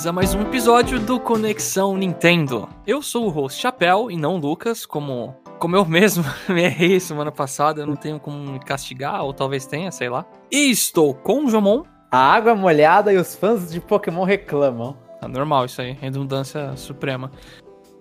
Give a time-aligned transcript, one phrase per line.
[0.00, 2.66] bem-vindos a mais um episódio do Conexão Nintendo.
[2.86, 7.30] Eu sou o host Chapéu e não Lucas, como, como eu mesmo me errei semana
[7.30, 10.24] passada, eu não tenho como me castigar, ou talvez tenha, sei lá.
[10.50, 11.82] E estou com o Jomon.
[12.10, 14.96] A água molhada e os fãs de Pokémon reclamam.
[15.22, 17.30] É normal isso aí, redundância suprema.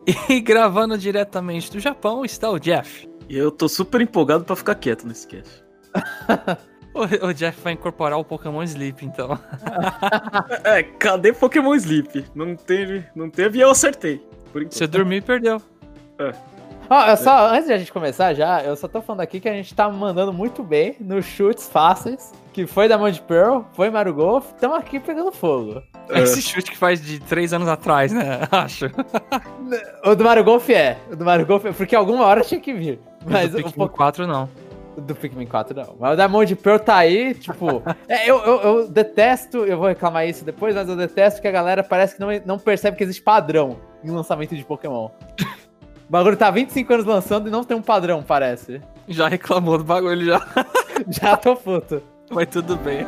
[0.07, 3.09] E gravando diretamente do Japão está o Jeff.
[3.27, 5.63] E eu tô super empolgado pra ficar quieto nesse cast.
[6.93, 9.37] O, o Jeff vai incorporar o Pokémon Sleep, então.
[10.63, 12.25] É, cadê Pokémon Sleep?
[12.35, 14.17] Não teve, não teve e eu acertei.
[14.51, 14.73] Por enquanto.
[14.75, 15.61] Você dormiu e perdeu.
[16.89, 19.47] Ó, eu só, antes de a gente começar já, eu só tô falando aqui que
[19.47, 23.61] a gente tá mandando muito bem nos chutes fáceis, que foi da Mão de Pearl,
[23.73, 25.83] foi Mario Golf, estamos aqui pegando fogo.
[26.09, 26.21] É.
[26.21, 28.39] Esse chute que faz de três anos atrás, né?
[28.49, 28.87] Acho.
[30.03, 32.73] O do Mario Golf é, o do Mario Golf é, porque alguma hora tinha que
[32.73, 32.99] vir.
[33.23, 34.49] Mas do o Pikmin 4 não.
[34.99, 35.95] Do Pikmin 4 não.
[35.99, 37.81] Mas o da de Pearl tá aí, tipo.
[38.07, 41.51] é, eu, eu, eu detesto, eu vou reclamar isso depois, mas eu detesto que a
[41.51, 45.09] galera parece que não, não percebe que existe padrão em lançamento de Pokémon.
[46.07, 48.81] O bagulho tá há 25 anos lançando e não tem um padrão, parece.
[49.07, 50.41] Já reclamou do bagulho já.
[51.07, 52.01] Já tô puto.
[52.31, 53.05] Mas tudo bem.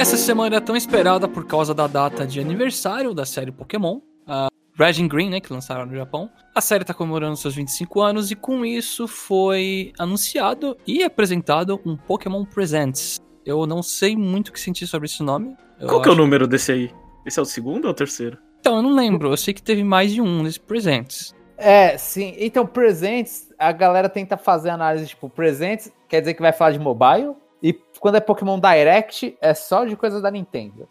[0.00, 4.00] Essa semana é tão esperada por causa da data de aniversário da série Pokémon.
[4.26, 6.30] A Red and Green, né, que lançaram no Japão.
[6.54, 11.98] A série tá comemorando seus 25 anos e com isso foi anunciado e apresentado um
[11.98, 13.20] Pokémon Presents.
[13.44, 15.54] Eu não sei muito o que sentir sobre esse nome.
[15.78, 16.90] Eu Qual que é o número desse aí?
[17.26, 18.38] Esse é o segundo ou o terceiro?
[18.58, 19.30] Então, eu não lembro.
[19.30, 21.34] Eu sei que teve mais de um nesse Presents.
[21.58, 22.34] É, sim.
[22.38, 26.78] Então, presentes, a galera tenta fazer análise, tipo, presentes quer dizer que vai falar de
[26.78, 27.34] mobile.
[27.62, 30.88] E quando é Pokémon Direct, é só de coisas da Nintendo.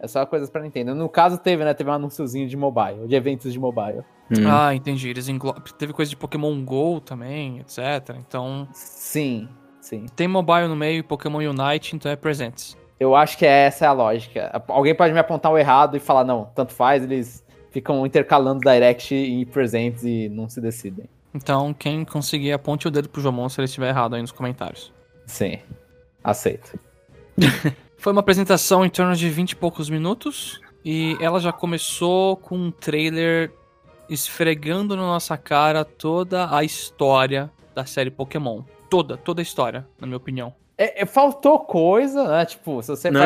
[0.00, 0.94] É só coisas pra Nintendo.
[0.94, 1.74] No caso, teve, né?
[1.74, 4.02] Teve um anúnciozinho de mobile, de eventos de mobile.
[4.48, 5.10] Ah, entendi.
[5.10, 5.52] Eles englo...
[5.78, 8.16] Teve coisa de Pokémon GO também, etc.
[8.18, 9.46] Então, Sim,
[9.80, 10.06] sim.
[10.16, 12.78] tem mobile no meio e Pokémon Unite, então é Presents.
[12.98, 14.62] Eu acho que essa é a lógica.
[14.68, 19.14] Alguém pode me apontar o errado e falar, não, tanto faz, eles ficam intercalando Direct
[19.14, 21.06] e presentes e não se decidem.
[21.34, 24.92] Então, quem conseguir, aponte o dedo pro Jomon se ele estiver errado aí nos comentários.
[25.26, 25.58] Sim,
[26.22, 26.78] aceito.
[27.98, 30.60] Foi uma apresentação em torno de 20 e poucos minutos.
[30.84, 33.52] E ela já começou com um trailer
[34.08, 38.62] esfregando na nossa cara toda a história da série Pokémon.
[38.88, 40.54] Toda, toda a história, na minha opinião.
[40.76, 42.44] É, é, faltou coisa, né?
[42.46, 43.20] Tipo, se você Não,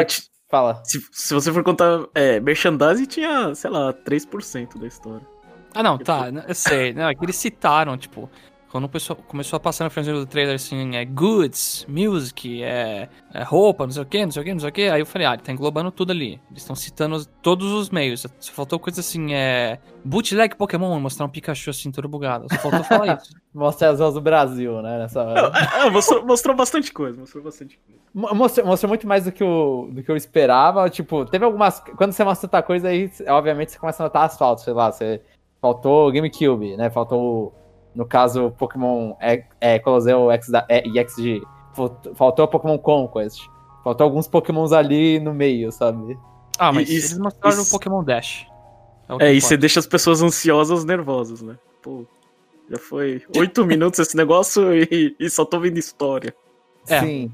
[0.51, 0.83] Fala.
[0.85, 5.27] se, se você for contar, é, merchandising tinha, sei lá, 3% da história.
[5.73, 6.93] Ah, não, tá, né, eu sei.
[6.93, 8.29] Não, é que eles citaram, tipo,
[8.75, 13.09] quando o pessoal começou a passar na frente do trailer assim, é goods, music, é,
[13.33, 14.83] é roupa, não sei o que, não sei o que, não sei o que.
[14.89, 16.41] Aí eu falei, ah, ele tá englobando tudo ali.
[16.51, 18.27] Eles estão citando todos os meios.
[18.41, 19.79] Só faltou coisa assim, é.
[20.05, 22.49] Bootleg Pokémon, mostrar um Pikachu assim, todo bugado.
[22.53, 23.33] Só faltou falar isso.
[23.55, 24.99] Mostra as mãos do Brasil, né?
[24.99, 25.53] Nessa hora.
[25.55, 28.01] Ah, mostrou, mostrou bastante coisa, mostrou bastante coisa.
[28.13, 30.91] Mo- Mostrou, mostrou muito mais do que, o, do que eu esperava.
[30.91, 31.79] Tipo, teve algumas.
[31.79, 34.91] Quando você mostra tanta coisa aí, obviamente você começa a notar as faltas, sei lá.
[34.91, 35.23] Você,
[35.61, 36.91] faltou o GameCube, né?
[36.91, 37.55] Faltou,
[37.95, 41.43] no caso, Pokémon é, é, Colosseum X da, é, e XG.
[42.15, 43.41] Faltou, Pokémon Conquest.
[43.83, 46.17] Faltou alguns Pokémons ali no meio, sabe?
[46.59, 48.47] Ah, mas E- eles mostraram isso- o Pokémon Dash.
[49.19, 51.57] que É, e você deixa as pessoas ansiosas, nervosas, né?
[51.83, 52.05] Pô,
[52.71, 56.35] já foi 8 minutos esse negócio e, e só tô vendo história.
[56.89, 57.01] É.
[57.01, 57.33] Sim.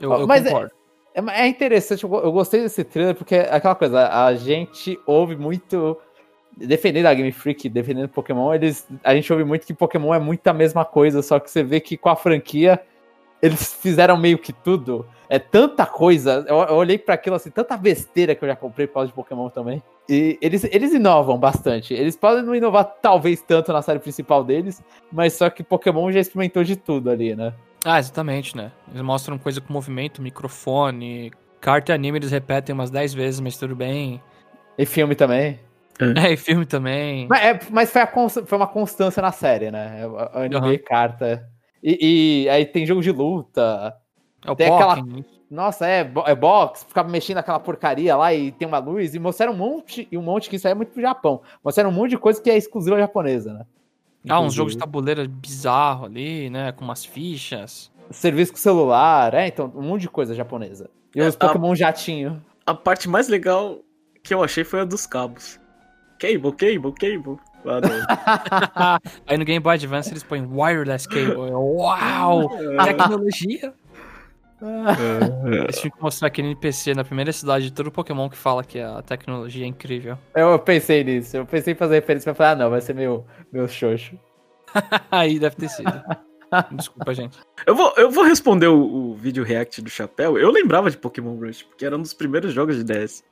[0.00, 0.72] Eu, eu Mas é- concordo.
[1.14, 5.96] É, é interessante, eu gostei desse trailer, porque é aquela coisa, a gente ouve muito.
[6.56, 10.46] Defendendo a Game Freak, defendendo Pokémon, eles, a gente ouve muito que Pokémon é muito
[10.48, 12.80] a mesma coisa, só que você vê que com a franquia
[13.42, 15.06] eles fizeram meio que tudo.
[15.28, 16.44] É tanta coisa.
[16.48, 19.14] Eu, eu olhei pra aquilo assim, tanta besteira que eu já comprei por causa de
[19.14, 19.82] Pokémon também.
[20.08, 21.92] E eles, eles inovam bastante.
[21.92, 24.82] Eles podem não inovar talvez tanto na série principal deles,
[25.12, 27.52] mas só que Pokémon já experimentou de tudo ali, né?
[27.84, 28.72] Ah, exatamente, né?
[28.88, 33.56] Eles mostram coisa com movimento, microfone, carta e anime eles repetem umas 10 vezes, mas
[33.56, 34.20] tudo bem.
[34.78, 35.58] E filme também.
[36.16, 37.26] É, e filme também.
[37.28, 40.04] Mas, é- mas foi, a foi uma constância na série, né?
[40.16, 41.48] A- a Anime e carta.
[41.82, 43.94] E, e aí tem jogo de luta.
[44.44, 45.22] É o tem aquela- Pokémon.
[45.48, 49.14] Nossa, é, é box, ficava mexendo naquela porcaria lá e tem uma luz.
[49.14, 51.40] E mostraram um monte, e um monte que isso aí é muito pro Japão.
[51.64, 53.64] Mostraram um monte de coisa que é exclusiva japonesa, né?
[54.28, 54.78] Ah, uns jogos de Inclusive.
[54.80, 56.72] tabuleiro bizarro ali, né?
[56.72, 57.92] Com umas fichas.
[58.10, 60.90] Serviço com celular, é, então, um monte de coisa japonesa.
[61.14, 62.42] E É, os a- Pokémon jatinho.
[62.66, 63.78] A parte mais legal
[64.24, 65.60] que eu achei foi a dos cabos.
[66.18, 67.38] Cable, cable, cable.
[68.74, 68.98] Ah.
[69.26, 71.52] Aí no Game Boy Advance eles põem wireless cable.
[71.52, 72.48] Uau!
[72.84, 73.74] Tecnologia!
[75.62, 78.80] Eles tinham que mostrar aquele NPC na primeira cidade de todo Pokémon que fala que
[78.80, 80.16] a tecnologia é incrível.
[80.34, 81.36] Eu, pensei nisso.
[81.36, 84.18] Eu pensei em fazer referência pra falar, ah, não, vai ser meu, meu xoxo.
[85.10, 85.92] Aí deve ter sido.
[86.72, 87.38] Desculpa, gente.
[87.66, 90.38] Eu vou, eu vou responder o, o vídeo react do Chapéu.
[90.38, 93.24] Eu lembrava de Pokémon Rush, porque era um dos primeiros jogos de DS.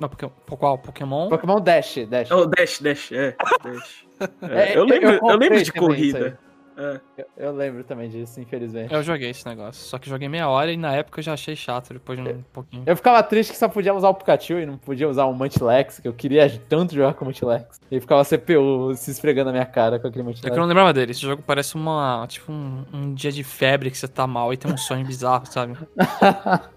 [0.00, 0.78] Não, porque, qual?
[0.78, 1.28] Pokémon?
[1.28, 2.30] Pokémon Dash, Dash.
[2.30, 3.36] Oh, Dash, Dash, é.
[3.62, 4.04] Dash.
[4.42, 6.38] É, É, eu, lembro, eu eu, lembro de corrida.
[6.76, 7.00] É.
[7.16, 8.92] Eu, eu lembro também disso, infelizmente.
[8.92, 9.84] Eu joguei esse negócio.
[9.84, 12.42] Só que joguei meia hora e na época eu já achei chato, depois de um
[12.52, 12.82] pouquinho.
[12.86, 16.00] Eu ficava triste que só podia usar o Pikachu e não podia usar o Mantilex,
[16.00, 17.80] que eu queria tanto jogar com o Mantilex.
[17.90, 20.56] E ficava CPU se esfregando na minha cara com aquele É que Mantilex.
[20.56, 21.12] eu não lembrava dele.
[21.12, 22.26] Esse jogo parece uma.
[22.28, 25.46] Tipo um, um dia de febre que você tá mal e tem um sonho bizarro,
[25.46, 25.76] sabe?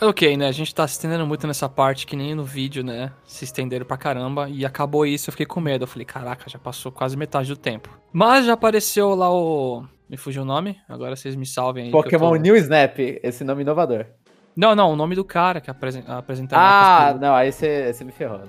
[0.00, 0.46] Ok, né?
[0.48, 3.12] A gente tá se estendendo muito nessa parte, que nem no vídeo, né?
[3.24, 4.48] Se estenderam pra caramba.
[4.48, 5.82] E acabou isso, eu fiquei com medo.
[5.84, 7.88] Eu falei, caraca, já passou quase metade do tempo.
[8.12, 9.84] Mas já apareceu lá o.
[10.08, 10.78] Me fugiu o nome?
[10.88, 11.90] Agora vocês me salvem aí.
[11.90, 14.06] Pokémon tô- New Snap, esse nome inovador.
[14.56, 16.62] Não, não, o nome do cara que apresen- apresentava.
[16.62, 18.38] Ah, não, aí você você me ferrou.
[18.38, 18.46] Né?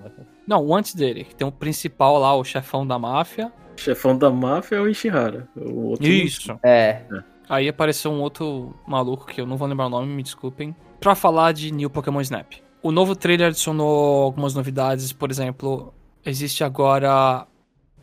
[0.47, 3.51] Não, o antes dele, que tem o principal lá, o chefão da máfia.
[3.75, 5.47] Chefão da máfia é o Ishihara.
[5.55, 6.57] O outro Isso.
[6.63, 7.01] É,
[7.47, 10.75] Aí apareceu um outro maluco que eu não vou lembrar o nome, me desculpem.
[10.99, 12.53] Pra falar de New Pokémon Snap.
[12.83, 15.93] O novo trailer adicionou algumas novidades, por exemplo,
[16.25, 17.45] existe agora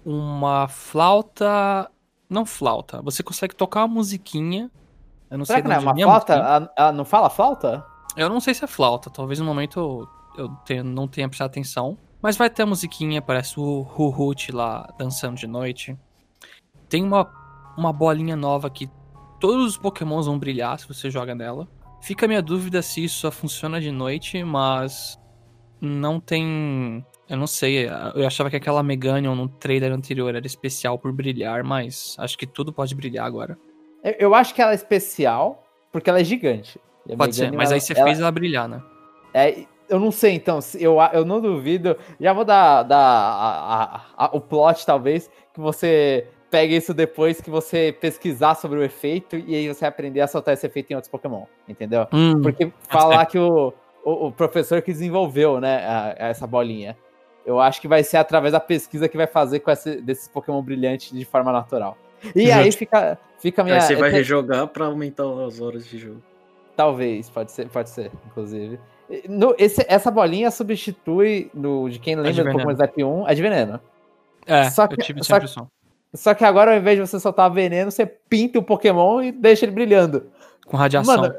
[0.05, 1.91] uma flauta.
[2.29, 4.71] Não flauta, você consegue tocar uma musiquinha.
[5.31, 6.43] Eu não será sei que não é uma a flauta?
[6.77, 7.85] Ah, ah, não fala flauta?
[8.17, 11.97] Eu não sei se é flauta, talvez no momento eu, tenha- não tenha prestado atenção.
[12.23, 15.97] Mas vai ter a musiquinha, parece o Huhut lá dançando de noite.
[16.89, 17.31] Tem uma,
[17.77, 18.91] uma bolinha nova que
[19.39, 21.69] todos os pokémons vão brilhar se você joga nela.
[22.07, 25.19] Fica a minha dúvida se isso só funciona de noite, mas
[25.81, 27.05] não tem.
[27.29, 31.65] Eu não sei, eu achava que aquela Meganium no trailer anterior era especial por brilhar,
[31.65, 33.59] mas acho que tudo pode brilhar agora.
[34.21, 36.79] Eu, acho que ela é especial porque ela é gigante.
[37.19, 38.81] Pode ser, Meganium, mas aí ela- você ela- fez ela brilhar, né?
[39.35, 41.97] É, eu não sei, então, eu, eu não duvido.
[42.21, 43.83] Já vou dar, dar a-
[44.17, 48.83] a- a- o plot, talvez, que você pegue isso depois que você pesquisar sobre o
[48.83, 52.07] efeito e aí você aprender a soltar esse efeito em outros Pokémon, entendeu?
[52.13, 53.73] Hum, Porque falar que o,
[54.05, 56.97] o, o professor que desenvolveu, né, a- essa bolinha,
[57.45, 60.61] eu acho que vai ser através da pesquisa que vai fazer com esse, desses Pokémon
[60.63, 61.97] brilhantes de forma natural.
[62.35, 63.77] E aí fica, fica a minha.
[63.77, 66.23] Aí você vai eu rejogar pra aumentar as horas de jogo.
[66.75, 68.79] Talvez, pode ser, pode ser, inclusive.
[69.29, 72.51] No, esse- essa bolinha substitui, no, de quem lembra do.
[72.53, 73.81] Pokémon Snap 1, a de veneno.
[74.47, 75.67] É, Só eu que- tive essa só.
[76.17, 79.65] Só que agora, ao invés de você soltar veneno, você pinta o Pokémon e deixa
[79.65, 80.31] ele brilhando.
[80.67, 81.17] Com radiação.
[81.17, 81.35] Mano,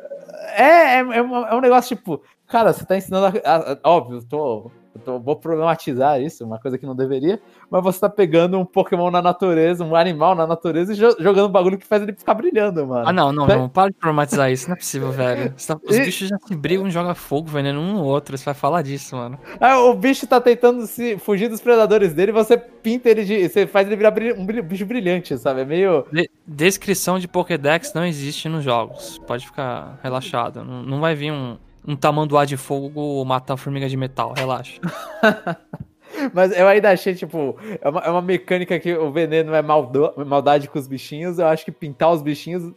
[0.56, 3.38] é, é, é, um, é um negócio tipo, cara, você tá ensinando.
[3.44, 4.72] A, a- óbvio, tô,
[5.04, 7.40] tô- vou problematizar isso, uma coisa que não deveria,
[7.70, 11.48] mas você tá pegando um Pokémon na natureza, um animal na natureza e jo- jogando
[11.48, 13.08] um bagulho que faz ele ficar brilhando, mano.
[13.08, 13.70] Ah, não, não, não.
[13.70, 14.68] Para de problematizar isso.
[14.68, 15.54] Não é possível, velho.
[15.68, 18.38] Tá- Os E- bichos já se brigam e jogam fogo, veneno um no outro.
[18.38, 19.38] Você vai falar disso, mano.
[19.60, 23.48] Ah, o bicho tá tentando se fugir dos predadores dele, você pinta ele de.
[23.50, 25.62] Você faz ele virar um bicho brilhante, sabe?
[25.62, 26.06] É meio.
[26.12, 29.20] De- descrição de Pokédex não existe nos jogos.
[29.28, 30.64] Pode ficar relaxado.
[30.64, 34.34] Não, não vai vir um, um tamanduá de fogo matar a formiga de metal.
[34.36, 34.80] Relaxa.
[36.34, 40.14] Mas eu ainda achei, tipo, é uma, é uma mecânica que o veneno é maldo-
[40.26, 41.38] maldade com os bichinhos.
[41.40, 42.74] Eu acho que pintar os bichinhos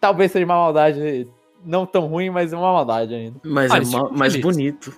[0.00, 1.26] talvez seja uma maldade
[1.64, 3.40] não tão ruim, mas é uma maldade ainda.
[3.44, 4.92] Mas Ah, é ma- ficam mais bonito.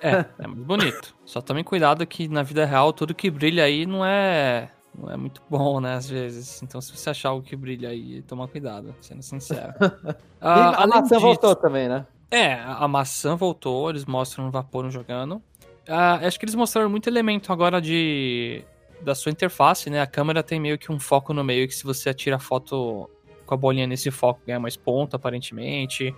[0.00, 1.14] É, é muito bonito.
[1.24, 4.68] Só tomem cuidado que na vida real tudo que brilha aí não é.
[4.98, 6.60] Não é muito bom, né, às vezes.
[6.62, 9.72] Então, se você achar algo que brilha aí, toma cuidado, sendo sincero.
[10.44, 12.04] Ah, a maçã disso- voltou também, né?
[12.32, 15.42] É, a maçã voltou, eles mostram o vapor jogando.
[15.86, 18.64] Ah, acho que eles mostraram muito elemento agora de
[19.02, 20.00] da sua interface, né?
[20.00, 23.10] A câmera tem meio que um foco no meio que se você atira a foto
[23.44, 26.14] com a bolinha nesse foco ganha mais ponto, aparentemente.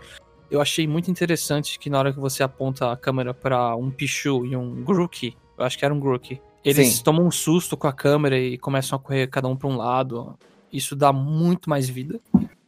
[0.48, 4.46] Eu achei muito interessante que na hora que você aponta a câmera pra um Pichu
[4.46, 7.02] e um Grookey, eu acho que era um Grookey, eles Sim.
[7.02, 10.38] tomam um susto com a câmera e começam a correr cada um pra um lado.
[10.72, 12.20] Isso dá muito mais vida.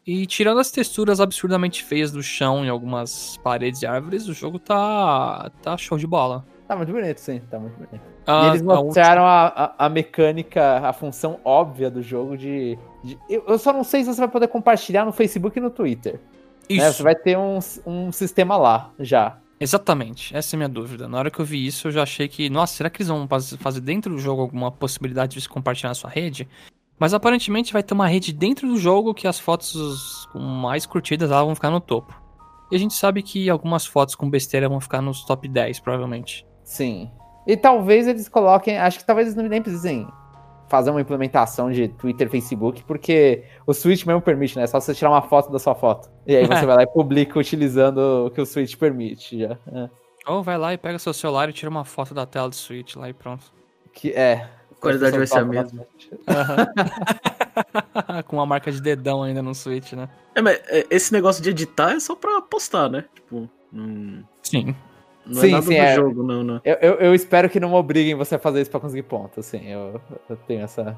[0.06, 4.58] E tirando as texturas absurdamente feias do chão em algumas paredes e árvores, o jogo
[4.58, 6.44] tá, tá show de bola.
[6.68, 8.00] Tá muito bonito, sim, tá muito bonito.
[8.26, 9.46] Ah, e eles a mostraram a,
[9.78, 12.78] a, a mecânica, a função óbvia do jogo de.
[13.04, 16.20] de- eu, só não sei se você vai poder compartilhar no Facebook e no Twitter.
[16.68, 16.92] Isso, né?
[16.92, 19.38] Você vai ter um, um sistema lá já.
[19.60, 20.36] exatamente.
[20.36, 21.08] Essa é a minha dúvida.
[21.08, 23.26] Na hora que eu vi isso, eu já achei que, nossa, será que eles vão
[23.28, 26.48] faz- fazer dentro do jogo alguma possibilidade de se compartilhar na sua rede?
[26.98, 31.42] Mas aparentemente vai ter uma rede dentro do jogo que as fotos mais curtidas lá
[31.42, 32.14] vão ficar no topo.
[32.70, 36.46] E a gente sabe que algumas fotos com besteira vão ficar nos top 10, provavelmente.
[36.64, 37.10] Sim.
[37.46, 38.76] E talvez eles coloquem.
[38.78, 40.08] Acho que talvez eles nem precisem
[40.68, 44.64] fazer uma implementação de Twitter, Facebook, porque o Switch mesmo permite, né?
[44.64, 46.10] É só você tirar uma foto da sua foto.
[46.26, 49.56] E aí você vai lá e publica utilizando o que o Switch permite já.
[49.72, 49.88] É.
[50.26, 52.96] Ou vai lá e pega seu celular e tira uma foto da tela do Switch
[52.96, 53.44] lá e pronto.
[53.92, 54.50] Que é.
[54.88, 55.86] A qualidade vai ser a mesma.
[58.26, 60.08] Com uma marca de dedão ainda no Switch, né?
[60.34, 63.04] É, mas é, esse negócio de editar é só pra postar, né?
[63.14, 64.74] Tipo, não, Sim.
[65.26, 65.94] não Sim, é nada sim, do é.
[65.94, 66.60] jogo, não, não.
[66.64, 69.66] Eu, eu, eu espero que não obriguem você a fazer isso pra conseguir ponto, assim.
[69.66, 70.96] Eu, eu tenho essa,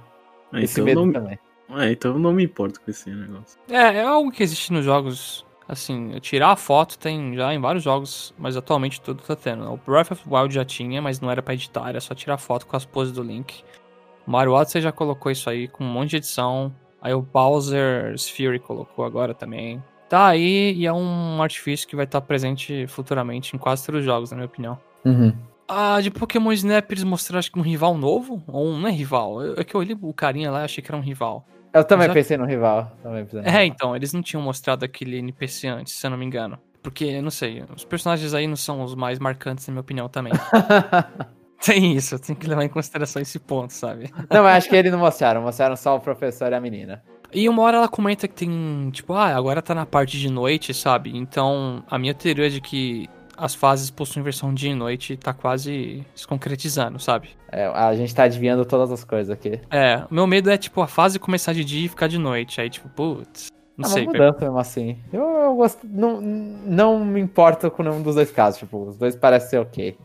[0.53, 1.39] É, esse então, medo não, também.
[1.71, 3.59] é, então eu não me importo com esse negócio.
[3.69, 5.45] É, é algo que existe nos jogos.
[5.69, 9.71] Assim, tirar a foto tem já em vários jogos, mas atualmente tudo tá tendo.
[9.71, 12.39] O Breath of the Wild já tinha, mas não era pra editar, era só tirar
[12.39, 13.63] foto com as poses do Link.
[14.27, 16.75] O Mario Odyssey já colocou isso aí com um monte de edição.
[17.03, 19.83] Aí o Bowser's Fury colocou agora também.
[20.09, 24.07] Tá aí e é um artifício que vai estar presente futuramente em quase todos os
[24.07, 24.79] jogos, na minha opinião.
[25.05, 25.35] Uhum.
[25.69, 28.43] Ah, de Pokémon Snap eles mostraram acho que um rival novo?
[28.47, 29.55] Ou um, não é rival?
[29.55, 31.47] É que eu olhei o carinha lá e achei que era um rival.
[31.73, 32.91] Eu também Já- pensei no rival.
[33.03, 33.65] Também pensei no É, rival.
[33.65, 36.59] então, eles não tinham mostrado aquele NPC antes, se eu não me engano.
[36.83, 40.09] Porque, eu não sei, os personagens aí não são os mais marcantes, na minha opinião,
[40.09, 40.33] também.
[41.65, 44.11] tem isso, tem que levar em consideração esse ponto, sabe?
[44.31, 45.43] não, mas acho que eles não mostraram.
[45.43, 47.03] Mostraram só o professor e a menina.
[47.33, 50.73] E uma hora ela comenta que tem, tipo, ah, agora tá na parte de noite,
[50.73, 51.15] sabe?
[51.15, 53.07] Então, a minha teoria é de que
[53.39, 57.31] as fases possuem versão dia e noite tá quase se concretizando, sabe?
[57.51, 59.61] É, a gente tá adivinhando todas as coisas aqui.
[59.71, 62.61] É, o meu medo é, tipo, a fase começar de dia e ficar de noite.
[62.61, 64.03] Aí, tipo, putz, não é sei.
[64.03, 64.99] uma mudança mesmo assim.
[65.13, 65.87] Eu, eu gosto.
[65.87, 68.59] Não, não me importo com nenhum dos dois casos.
[68.59, 69.97] Tipo, os dois parecem ser ok.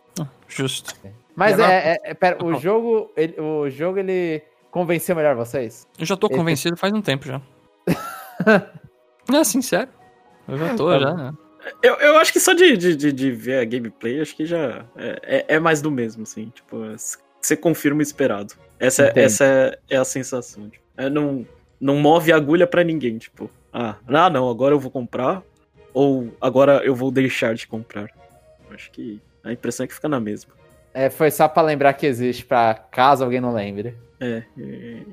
[0.47, 0.93] Justo.
[1.35, 3.11] Mas E agora- é, é, é- pera, o jogo.
[3.17, 5.87] Ele, o jogo ele convenceu melhor vocês?
[5.97, 7.41] Eu já tô convencido faz um tempo já.
[9.33, 9.89] é, sincero.
[10.47, 11.33] Eu já tô, Tá já.
[11.81, 15.19] Eu, eu acho que só de, de, de, ver a gameplay, acho que já é,
[15.47, 16.51] é, é mais do mesmo, assim.
[16.53, 16.95] Tipo, é-
[17.41, 18.53] você confirma o esperado.
[18.79, 20.69] Essa, é- essa é, é a sensação.
[20.69, 21.45] Tipo, é, não,
[21.79, 25.41] não move agulha pra ninguém, tipo, ah, ah, não, agora eu vou comprar,
[25.93, 28.09] ou agora eu vou deixar de comprar.
[28.71, 30.53] Acho que a impressão é que fica na mesma.
[30.93, 33.95] É, foi só pra lembrar que existe, pra caso alguém não lembre.
[34.19, 34.61] É, e,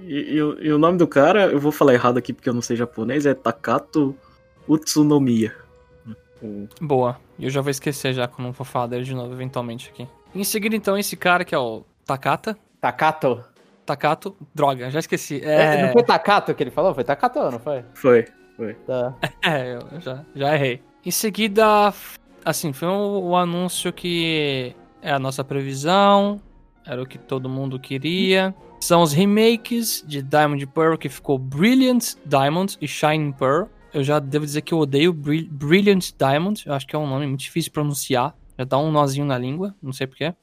[0.06, 2.54] e- e o- e o nome do cara, eu vou falar errado aqui porque eu
[2.54, 4.16] não sei japonês, é Takato
[4.68, 5.54] Utsunomiya.
[6.80, 7.18] Boa.
[7.38, 10.06] E eu já vou esquecer já quando eu for falar dele de novo, eventualmente aqui.
[10.34, 12.56] Em seguida, então, esse cara que é o Takata.
[12.80, 13.44] Takato?
[13.84, 15.40] Takato, droga, já esqueci.
[15.44, 16.94] É, É, não foi Takato que ele falou?
[16.94, 17.84] Foi Takato, não foi?
[18.56, 18.74] Foi.
[18.86, 19.14] Tá.
[19.42, 20.82] é eu já, já errei.
[21.04, 21.92] Em seguida,
[22.44, 26.40] assim, foi o, o anúncio que é a nossa previsão,
[26.86, 28.54] era o que todo mundo queria.
[28.80, 33.64] São os remakes de Diamond Pearl, que ficou Brilliant Diamond e Shining Pearl.
[33.92, 37.06] Eu já devo dizer que eu odeio Bril- Brilliant Diamond, eu acho que é um
[37.08, 38.34] nome muito difícil de pronunciar.
[38.58, 40.34] Já dá um nozinho na língua, não sei porquê.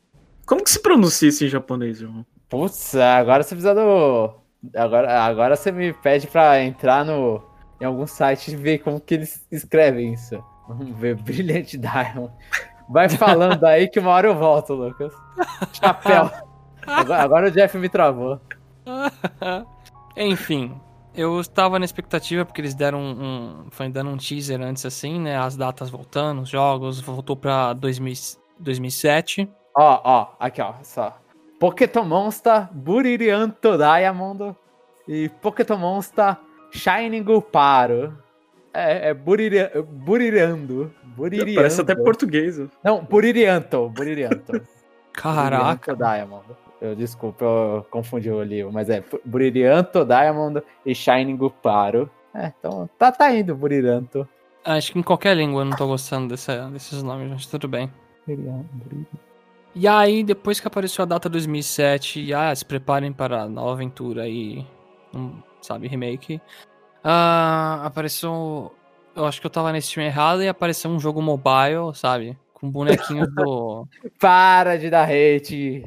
[0.45, 2.25] Como que se pronuncia isso em japonês, irmão?
[2.49, 4.33] Putz, agora você precisa do.
[4.75, 7.41] Agora, agora você me pede pra entrar no,
[7.79, 10.41] em algum site e ver como que eles escrevem isso.
[10.67, 12.33] Vamos ver, Brilliant Diamond.
[12.89, 15.13] Vai falando aí que uma hora eu volto, Lucas.
[15.73, 16.29] Chapéu.
[16.87, 18.39] Agora, agora o Jeff me travou.
[20.15, 20.73] Enfim,
[21.17, 25.35] eu estava na expectativa porque eles deram um, foi dando um teaser antes assim, né?
[25.35, 28.13] As datas voltando, os jogos, voltou pra 2000,
[28.59, 29.49] 2007.
[29.75, 31.17] Ó, ó, aqui ó, só.
[31.59, 34.55] Pokémon Monster Buririanto Diamond
[35.07, 36.37] e Pokémon Monster
[36.71, 38.15] Shining Paro.
[38.71, 40.93] É, é Buriria, Burirando.
[41.03, 41.55] Buririando.
[41.55, 42.59] Parece até português.
[42.59, 42.67] ó.
[42.83, 44.61] Não, Buririanto, Buririanto.
[45.13, 46.66] Caraca, Buririanto Diamond.
[46.79, 52.09] Eu, desculpa, eu confundi o livro, mas é Buririanto Diamond e Shining Paro.
[52.33, 54.27] É, então tá, tá indo Buriranto.
[54.63, 57.91] acho que em qualquer língua eu não tô gostando desse- desses nomes, mas tudo bem.
[59.73, 63.73] E aí, depois que apareceu a data 2007, e, ah, se preparem para a nova
[63.73, 64.65] aventura aí,
[65.15, 66.41] um, sabe, remake.
[67.03, 68.73] Ah, apareceu.
[69.15, 72.37] Eu acho que eu tava na stream errada e apareceu um jogo mobile, sabe?
[72.53, 73.87] Com bonequinhos do.
[74.19, 75.83] Para de dar hate.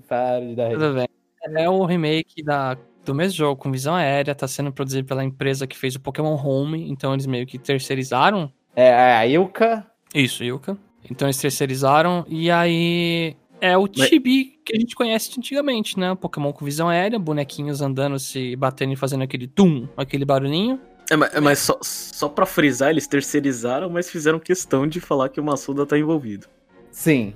[0.08, 0.70] Para de dar.
[0.70, 1.08] Tudo bem.
[1.56, 5.66] É o remake da, do mesmo jogo, com visão aérea, tá sendo produzido pela empresa
[5.66, 8.50] que fez o Pokémon Home, então eles meio que terceirizaram.
[8.74, 9.86] É, é a Ilka.
[10.14, 10.78] Isso, Yuka.
[11.10, 15.98] Então eles terceirizaram, e aí é o Mas- Chibi que a gente conhece de antigamente,
[16.00, 16.14] né?
[16.14, 20.80] Pokémon com visão aérea, bonequinhos andando, se batendo e fazendo aquele tum, aquele barulhinho.
[21.10, 25.28] É, mas, é, mas só, só pra frisar, eles terceirizaram, mas fizeram questão de falar
[25.28, 26.46] que o Massuda tá envolvido.
[26.90, 27.34] Sim.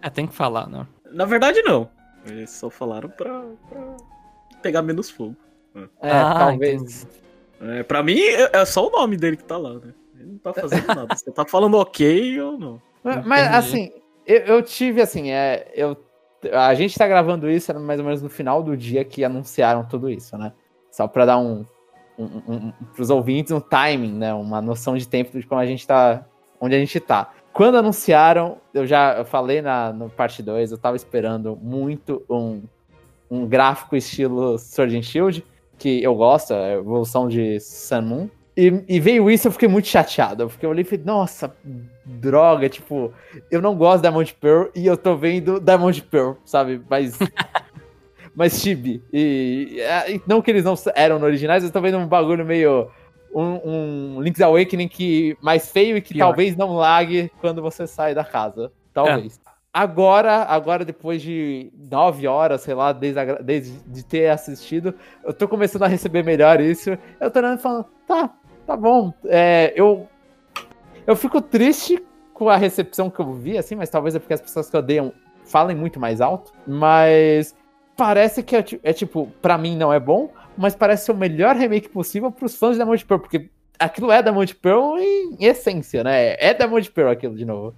[0.00, 0.86] É, tem que falar, né?
[1.10, 1.88] Na verdade, não.
[2.26, 3.96] Eles só falaram pra, pra
[4.62, 5.36] pegar menos fogo.
[5.74, 7.06] É, Ah, talvez.
[7.60, 9.92] É, pra mim, é é só o nome dele que tá lá, né?
[10.18, 11.14] Ele não tá fazendo nada.
[11.14, 12.82] Você tá falando ok ou não?
[13.24, 13.90] Mas, assim,
[14.26, 15.96] eu, eu tive, assim, é, eu,
[16.52, 19.84] a gente tá gravando isso era mais ou menos no final do dia que anunciaram
[19.86, 20.52] tudo isso, né?
[20.90, 21.64] Só pra dar um,
[22.18, 24.34] um, um, um pros ouvintes um timing, né?
[24.34, 26.24] Uma noção de tempo de como a gente tá,
[26.60, 27.32] onde a gente tá.
[27.52, 32.62] Quando anunciaram, eu já eu falei na, no parte 2, eu tava esperando muito um,
[33.30, 35.44] um gráfico estilo Sword and Shield,
[35.76, 38.28] que eu gosto, a evolução de Sun Moon.
[38.60, 40.50] E, e, veio isso, eu fiquei muito chateado.
[40.60, 41.54] Eu olhei e falei, nossa,
[42.04, 43.12] droga, tipo,
[43.52, 46.82] eu não gosto da Diamond Pearl e eu tô vendo Diamond Pearl, sabe?
[46.90, 47.16] Mas.
[48.34, 49.00] mas chibi.
[49.12, 52.90] E, e, não que eles não eram originais, eu tô vendo um bagulho meio.
[53.34, 56.26] Um, um Link's Awakening que mais feio e que Pior.
[56.26, 58.72] talvez não lague quando você sai da casa.
[58.92, 59.38] Talvez.
[59.44, 59.48] É.
[59.72, 65.32] Agora, agora, depois de nove horas, sei lá, desde, a, desde de ter assistido, eu
[65.32, 66.96] tô começando a receber melhor isso.
[67.20, 68.30] Eu tô olhando e falando, tá,
[68.66, 69.12] tá bom.
[69.26, 70.08] É, eu,
[71.06, 74.40] eu fico triste com a recepção que eu vi, assim, mas talvez é porque as
[74.40, 75.12] pessoas que odeiam
[75.44, 76.52] falem muito mais alto.
[76.66, 77.54] Mas
[77.96, 81.56] parece que é, é tipo, para mim não é bom, mas parece ser o melhor
[81.56, 83.48] remake possível pros fãs da Monte Pearl, porque
[83.78, 86.34] aquilo é da Monte Pearl em essência, né?
[86.38, 87.74] É da Monte Pearl aquilo de novo.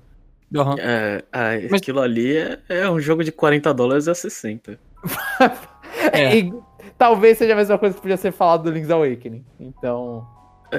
[0.52, 0.74] Uhum.
[0.78, 1.74] É, é, mas...
[1.74, 4.78] Aquilo ali é, é, um jogo de 40 dólares a 60.
[6.12, 6.36] é.
[6.38, 6.54] E,
[6.98, 9.44] talvez seja a mesma coisa que podia ser falado do Link's Awakening.
[9.60, 10.26] Então.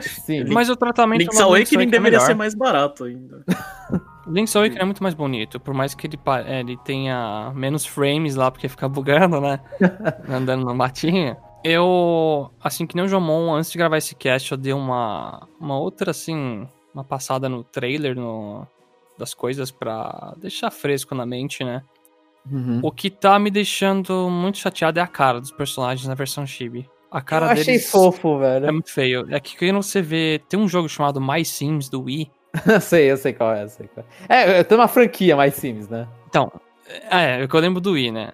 [0.02, 0.46] Sim.
[0.46, 3.44] Mas o tratamento Link's Awakening é deveria ser mais barato ainda.
[4.28, 8.36] Link's Awakening é muito mais bonito, por mais que ele, é, ele tenha menos frames
[8.36, 9.60] lá, porque fica bugando, né?
[10.30, 11.36] Andando no matinho.
[11.64, 15.78] Eu, assim que nem o Jomon, antes de gravar esse cast, eu dei uma, uma
[15.78, 18.66] outra, assim, uma passada no trailer no,
[19.18, 21.84] das coisas para deixar fresco na mente, né?
[22.50, 22.80] Uhum.
[22.82, 26.90] O que tá me deixando muito chateado é a cara dos personagens na versão Chibi.
[27.12, 28.66] A cara eu achei fofo, velho.
[28.66, 29.28] É muito feio.
[29.30, 30.42] É que quando você vê.
[30.48, 32.32] Tem um jogo chamado My Sims do Wii.
[32.66, 34.60] eu sei, eu sei qual é, eu sei qual é.
[34.60, 36.08] É, tem uma franquia My Sims, né?
[36.30, 36.52] Então,
[37.12, 38.32] é, eu lembro do Wii, né?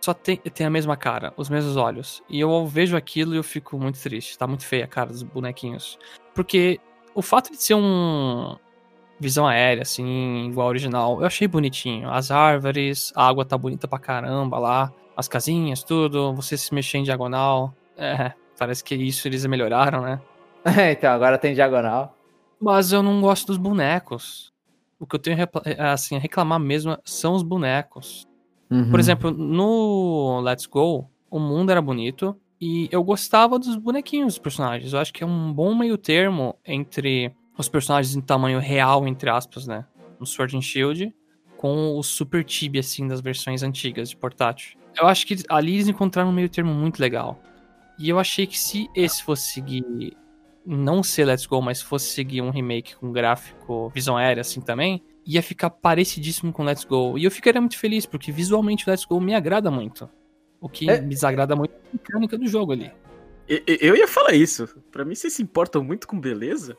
[0.00, 2.22] Só tem, tem a mesma cara, os mesmos olhos.
[2.28, 4.38] E eu vejo aquilo e eu fico muito triste.
[4.38, 5.98] Tá muito feia a cara dos bonequinhos.
[6.34, 6.80] Porque
[7.14, 8.56] o fato de ser um.
[9.22, 12.10] Visão aérea, assim, igual ao original, eu achei bonitinho.
[12.10, 14.90] As árvores, a água tá bonita pra caramba lá.
[15.14, 16.32] As casinhas, tudo.
[16.32, 17.74] Você se mexer em diagonal.
[17.98, 20.20] É, parece que isso eles melhoraram, né?
[20.64, 22.16] É, então, agora tem diagonal.
[22.58, 24.50] Mas eu não gosto dos bonecos.
[24.98, 25.36] O que eu tenho
[25.78, 28.26] assim, a reclamar mesmo são os bonecos.
[28.70, 28.90] Uhum.
[28.90, 34.38] Por exemplo, no Let's Go, o mundo era bonito e eu gostava dos bonequinhos dos
[34.38, 34.92] personagens.
[34.92, 39.28] Eu acho que é um bom meio termo entre os personagens em tamanho real, entre
[39.28, 39.84] aspas, né?
[40.18, 41.14] No Sword and Shield,
[41.56, 44.78] com o Super Tibi, assim, das versões antigas de portátil.
[44.98, 47.40] Eu acho que ali eles encontraram um meio termo muito legal.
[47.98, 50.16] E eu achei que se esse fosse seguir,
[50.64, 55.02] não ser Let's Go, mas fosse seguir um remake com gráfico, visão aérea assim também,
[55.34, 57.18] ia ficar parecidíssimo com Let's Go.
[57.18, 60.08] E eu ficaria muito feliz, porque visualmente o Let's Go me agrada muito.
[60.60, 61.00] O que é...
[61.00, 62.90] me desagrada muito é a mecânica do jogo ali.
[63.48, 64.68] Eu, eu ia falar isso.
[64.92, 66.76] Para mim, vocês se importam muito com beleza.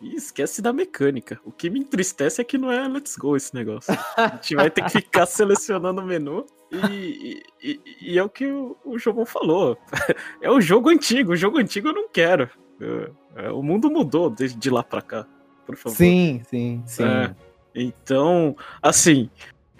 [0.00, 1.38] E esquece da mecânica.
[1.44, 3.92] O que me entristece é que não é Let's Go esse negócio.
[4.16, 6.46] A gente vai ter que ficar selecionando o menu.
[6.72, 9.76] E, e, e, é o que o, o Jogão falou.
[10.40, 11.32] É o jogo antigo.
[11.32, 12.48] O jogo antigo eu não quero.
[12.80, 13.10] É,
[13.44, 15.26] é, o mundo mudou desde de lá pra cá.
[15.66, 15.96] Por favor.
[15.96, 17.04] Sim, sim, sim.
[17.04, 17.34] É,
[17.74, 19.28] então, assim.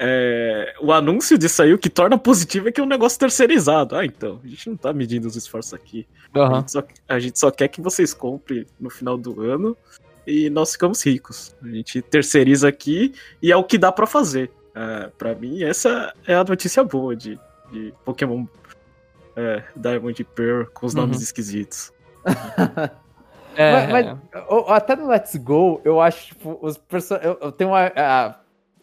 [0.03, 3.95] É, o anúncio disso aí, o que torna positivo é que é um negócio terceirizado.
[3.95, 6.07] Ah, então, a gente não tá medindo os esforços aqui.
[6.35, 6.43] Uhum.
[6.43, 9.77] A, gente só, a gente só quer que vocês comprem no final do ano
[10.27, 11.55] e nós ficamos ricos.
[11.63, 14.51] A gente terceiriza aqui e é o que dá para fazer.
[14.75, 17.39] É, para mim, essa é a notícia boa de,
[17.71, 18.47] de Pokémon
[19.37, 21.23] é, Diamond Pearl com os nomes uhum.
[21.23, 21.93] esquisitos.
[23.57, 23.87] é...
[23.87, 24.19] Mas, mas,
[24.69, 27.33] até no Let's Go, eu acho, tipo, os personagens.
[27.33, 28.37] Eu, eu, tenho uma.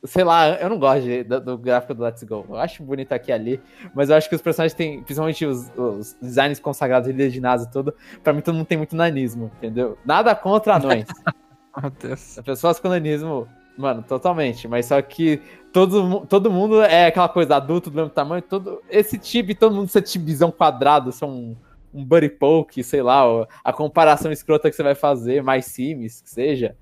[0.04, 2.46] sei lá, eu não gosto de, do, do, gráfico do Let's Go.
[2.50, 3.62] Eu acho bonito aqui e ali,
[3.94, 7.72] mas eu acho que os personagens têm, principalmente os, os designs consagrados de ginásio e
[7.72, 9.98] tudo, pra mim todo mundo tem muito nanismo, entendeu?
[10.06, 11.08] Nada contra anões.
[11.82, 12.38] Meu Deus.
[12.38, 14.68] As pessoas com nanismo, mano, totalmente.
[14.68, 18.42] Mas só que todo, todo mundo é aquela coisa adulto do mesmo tamanho.
[18.42, 21.56] Todo, esse tib, todo mundo ser tibizão quadrado, são
[21.98, 23.24] um, buddy poke, sei lá,
[23.64, 26.76] a comparação escrota que você vai fazer, mais sims, que seja.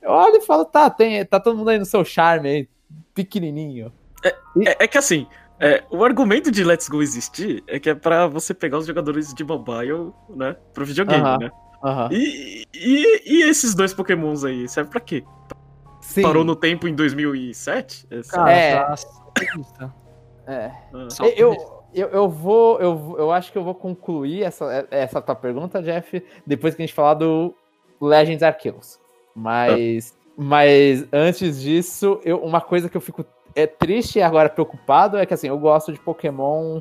[0.00, 2.68] Eu olho e falo, tá, tem, tá todo mundo aí no seu charme aí,
[3.14, 3.92] pequenininho.
[4.24, 5.26] É, é, é que assim,
[5.58, 9.34] é, o argumento de Let's Go existir é que é pra você pegar os jogadores
[9.34, 11.50] de mobile, né, pro videogame, uh -huh, né?
[11.82, 12.12] Uh -huh.
[12.12, 15.24] e, e, e, esses dois pokémons aí, serve pra quê?
[16.00, 16.22] Sim.
[16.22, 18.08] Parou no tempo em 2007?
[18.28, 18.72] Cara, é.
[20.46, 20.72] é.
[20.92, 21.08] Ah.
[21.36, 25.82] Eu, eu, eu vou, eu, eu acho que eu vou concluir essa, essa tua pergunta,
[25.82, 27.54] Jeff, depois que a gente falar do
[28.00, 28.98] Legends Arceus.
[29.34, 33.24] Mas, mas antes disso, eu, uma coisa que eu fico.
[33.54, 36.80] é triste e agora preocupado é que assim, eu gosto de Pokémon.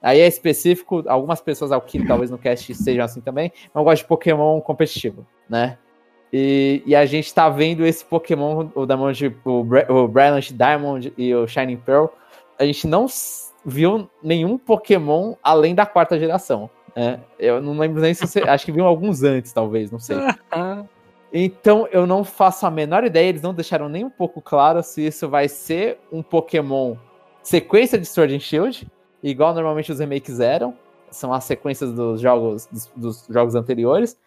[0.00, 4.02] Aí é específico, algumas pessoas aqui talvez no cast sejam assim também, mas eu gosto
[4.02, 5.76] de Pokémon competitivo, né?
[6.32, 11.12] E, e a gente tá vendo esse Pokémon, o Diamond, o, Bra- o Brilliant Diamond
[11.16, 12.06] e o Shining Pearl.
[12.58, 13.08] A gente não
[13.64, 16.70] viu nenhum Pokémon além da quarta geração.
[16.96, 17.20] né?
[17.38, 18.40] Eu não lembro nem se você.
[18.40, 20.16] acho que viu alguns antes, talvez, não sei.
[21.32, 25.06] Então eu não faço a menor ideia, eles não deixaram nem um pouco claro se
[25.06, 26.96] isso vai ser um Pokémon
[27.42, 28.88] sequência de Sword and Shield,
[29.22, 30.74] igual normalmente os remakes eram,
[31.10, 34.18] são as sequências dos jogos dos, dos jogos anteriores,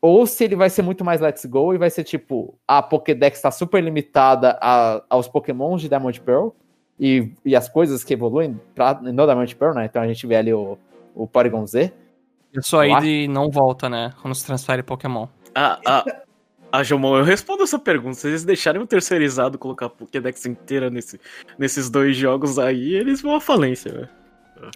[0.00, 3.38] ou se ele vai ser muito mais Let's Go e vai ser tipo, a Pokédex
[3.38, 6.48] está super limitada a- aos Pokémons de Diamond Pearl
[6.98, 9.84] e, e as coisas que evoluem pra, no Diamond Pearl, né?
[9.86, 10.78] Então a gente vê ali o,
[11.14, 11.92] o Porygon Z.
[12.52, 14.12] Eu sou Eu aí e não volta, né?
[14.22, 15.26] Quando se transfere Pokémon.
[15.54, 16.04] Ah, ah,
[16.70, 18.14] ah, Jomon, eu respondo essa pergunta.
[18.16, 21.20] Se eles deixarem o terceirizado colocar a Pokédex inteira nesse,
[21.58, 24.08] nesses dois jogos aí, eles vão à falência, velho.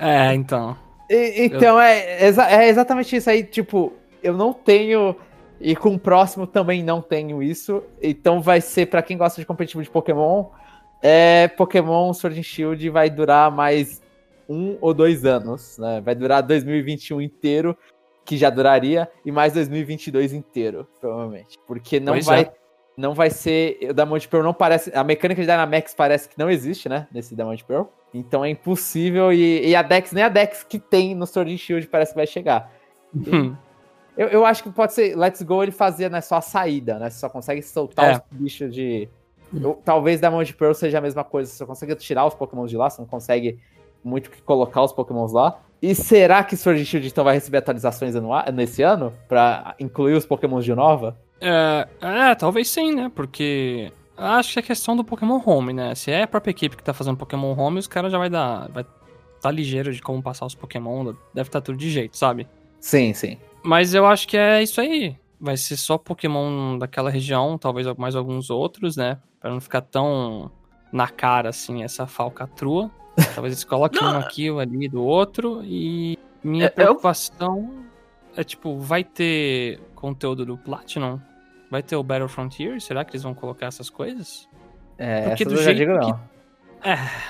[0.00, 0.76] É, então.
[1.08, 5.16] E- então, é, exa- é exatamente isso aí, tipo, eu não tenho,
[5.60, 9.46] e com o próximo também não tenho isso, então vai ser, pra quem gosta de
[9.46, 10.46] competitivo de Pokémon,
[11.02, 14.02] é Pokémon Sword and Shield vai durar mais
[14.48, 16.00] um ou dois anos, né?
[16.00, 17.76] Vai durar 2021 inteiro,
[18.24, 21.58] que já duraria, e mais 2022 inteiro, provavelmente.
[21.66, 22.42] Porque não Pois vai...
[22.42, 22.52] é.
[22.96, 23.78] Não vai ser.
[23.90, 24.90] O Diamond Pearl não parece.
[24.92, 27.06] A mecânica de Dynamax parece que não existe, né?
[27.12, 27.84] Nesse Diamond Pearl.
[28.12, 29.32] Então é impossível.
[29.32, 32.16] E, e a Dex, nem a Dex que tem no Sword and Shield parece que
[32.16, 32.72] vai chegar.
[33.14, 33.54] Hum.
[34.16, 35.16] Eu, eu acho que pode ser.
[35.16, 37.08] Let's Go ele fazia né, só a saída, né?
[37.08, 38.12] Você só consegue soltar É.
[38.16, 39.08] os bichos de.
[39.52, 41.50] Eu- talvez Diamond Pearl seja a mesma coisa.
[41.50, 43.58] Você consegue tirar os Pokémon de lá, você não consegue
[44.04, 45.60] muito que colocar os Pokémons lá.
[45.80, 48.14] E será que Sword Shield então vai receber atualizações
[48.52, 49.12] nesse ano?
[49.28, 51.16] Pra incluir os Pokémons de nova?
[51.40, 53.10] É, é, talvez sim, né?
[53.14, 55.94] Porque acho que é questão do Pokémon Home, né?
[55.94, 58.68] Se é a própria equipe que tá fazendo Pokémon Home, os caras já vai dar.
[58.70, 58.84] Vai
[59.40, 62.48] tá ligeiro de como passar os Pokémon, deve estar tudo de jeito, sabe?
[62.80, 63.38] Sim, sim.
[63.62, 65.14] Mas eu acho que é isso aí.
[65.40, 69.18] Vai ser só Pokémon daquela região, talvez mais alguns outros, né?
[69.40, 70.50] Pra não ficar tão
[70.92, 72.90] na cara assim essa falcatrua.
[73.34, 75.62] Talvez eles coloquem um aqui, um ali do outro.
[75.64, 77.84] E minha É, eu- preocupação
[78.36, 81.20] é tipo, vai ter conteúdo do Platinum?
[81.70, 82.80] Vai ter o Battle Frontier?
[82.80, 84.48] Será que eles vão colocar essas coisas?
[84.96, 86.20] É, Porque do eu já jeito digo que- não.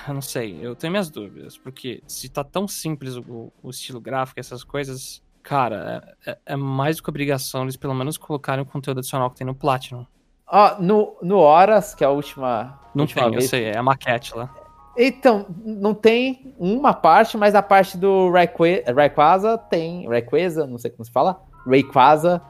[0.06, 1.56] Eu não sei, eu tenho minhas dúvidas.
[1.58, 6.56] Porque se tá tão simples o, o estilo gráfico, essas coisas, cara, é, é- é
[6.56, 10.04] mais do que obrigação eles pelo menos colocarem o conteúdo adicional que tem no Platinum.
[10.50, 12.78] Ó, no, no Horas, que é a última.
[12.94, 13.50] Não última tem, eu vez.
[13.50, 14.48] sei, é a maquete lá.
[14.96, 20.08] Então, não tem uma parte, mas a parte do Rayque- Rayquaza tem.
[20.08, 21.40] Rayquaza, não sei como se fala.
[21.66, 22.42] Rayquaza.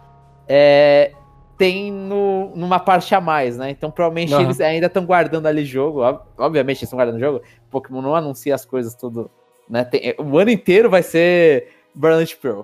[0.48, 1.12] É,
[1.58, 3.70] tem no, numa parte a mais, né?
[3.70, 4.44] Então, provavelmente Aham.
[4.44, 6.00] eles ainda estão guardando ali jogo.
[6.02, 7.42] ob- Obviamente, eles estão guardando jogo.
[7.70, 9.30] Pokémon não anuncia as coisas tudo.
[9.68, 9.84] Né?
[9.84, 12.61] Tem- o ano inteiro vai ser Brilliant Pearl.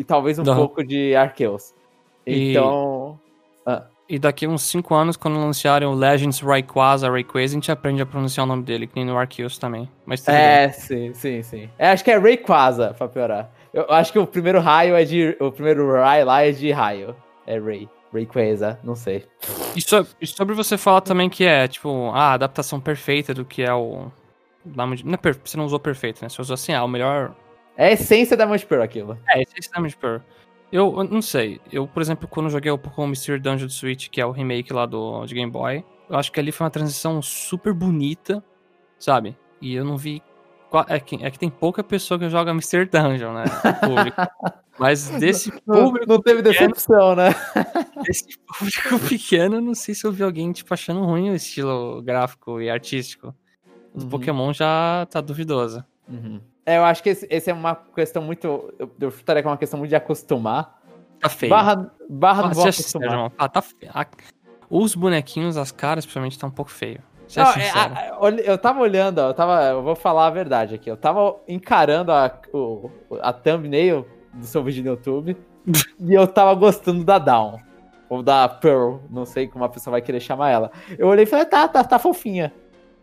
[0.00, 1.74] E talvez um pouco de Arceus.
[2.26, 3.18] E- Então.
[4.08, 8.06] E daqui uns 5 anos, quando anunciarem o Legends Rayquaza, Rayquaza, a gente aprende a
[8.06, 9.88] pronunciar o nome dele, que nem no Arceus também.
[10.04, 10.34] Mas bem.
[10.34, 11.70] É, sim, sim, sim.
[11.78, 13.52] É, acho que é Rayquaza, pra piorar.
[13.72, 15.36] Eu acho que o primeiro raio é de.
[15.38, 17.14] O primeiro raio lá é de raio.
[17.46, 17.88] É Ray.
[18.12, 19.24] Rayquaza, não sei.
[19.76, 23.62] E, so- e sobre você falar também que é, tipo, a adaptação perfeita do que
[23.62, 24.10] é o.
[24.64, 26.28] Não é per- você não usou perfeito, né?
[26.28, 27.32] Você usou assim, ah, o melhor.
[27.76, 29.18] É a essência da Monte Pearl aquilo.
[29.28, 30.18] É, esse é Diamond Pearl.
[30.70, 31.60] Eu, eu não sei.
[31.72, 34.72] Eu, por exemplo, quando joguei o Pokémon Mystery Dungeon do Switch, que é o remake
[34.72, 38.44] lá do, de Game Boy, eu acho que ali foi uma transição super bonita,
[38.98, 39.36] sabe?
[39.60, 40.22] E eu não vi.
[40.88, 43.44] É que, é que tem pouca pessoa que joga Mystery Dungeon, né?
[43.80, 44.16] público.
[44.78, 47.30] Mas desse Não, público, não teve decepção, né?
[48.06, 52.00] desse público pequeno, eu não sei se eu vi alguém, tipo, achando ruim o estilo
[52.00, 53.34] gráfico e artístico.
[53.92, 54.08] O Uhum.
[54.08, 55.84] Pokémon já tá duvidoso.
[56.08, 56.40] Uhum.
[56.66, 58.72] É, eu acho que esse, esse é uma questão muito.
[58.78, 60.78] Eu, eu chutaria que é uma questão muito de acostumar.
[61.20, 61.50] Tá feio.
[61.50, 63.08] Barra, barra Ah, não vou acostumar.
[63.10, 63.32] irmão.
[63.38, 63.90] Ah, tá feio.
[63.94, 64.06] A-
[64.68, 67.00] Os bonequinhos, as caras, principalmente, tá um pouco feio.
[67.26, 67.94] Seja Não, é, sincero.
[67.94, 70.90] a- a- olha, eu tava olhando, ó, eu, tava, eu vou falar a verdade aqui.
[70.90, 75.36] Eu tava encarando a, o, a thumbnail do seu vídeo no YouTube
[76.00, 77.58] e eu tava gostando da Down.
[78.08, 80.72] Ou da Pearl, não sei como a pessoa vai querer chamar ela.
[80.98, 82.52] Eu olhei e falei, tá, tá, tá fofinha.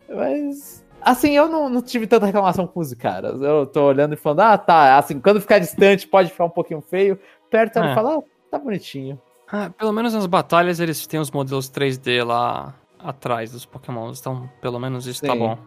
[0.08, 0.77] Mas.
[1.00, 3.40] Assim, eu não, não tive tanta reclamação com os caras.
[3.40, 4.98] Eu tô olhando e falando, ah, tá.
[4.98, 7.18] Assim, quando ficar distante pode ficar um pouquinho feio.
[7.50, 7.94] Perto eu É.
[7.94, 9.20] falo, ah, tá bonitinho.
[9.50, 14.20] Ah, pelo menos nas batalhas eles têm os modelos 3D lá atrás dos Pokémons.
[14.20, 15.38] Então, pelo menos isso tá Sim.
[15.38, 15.58] bom.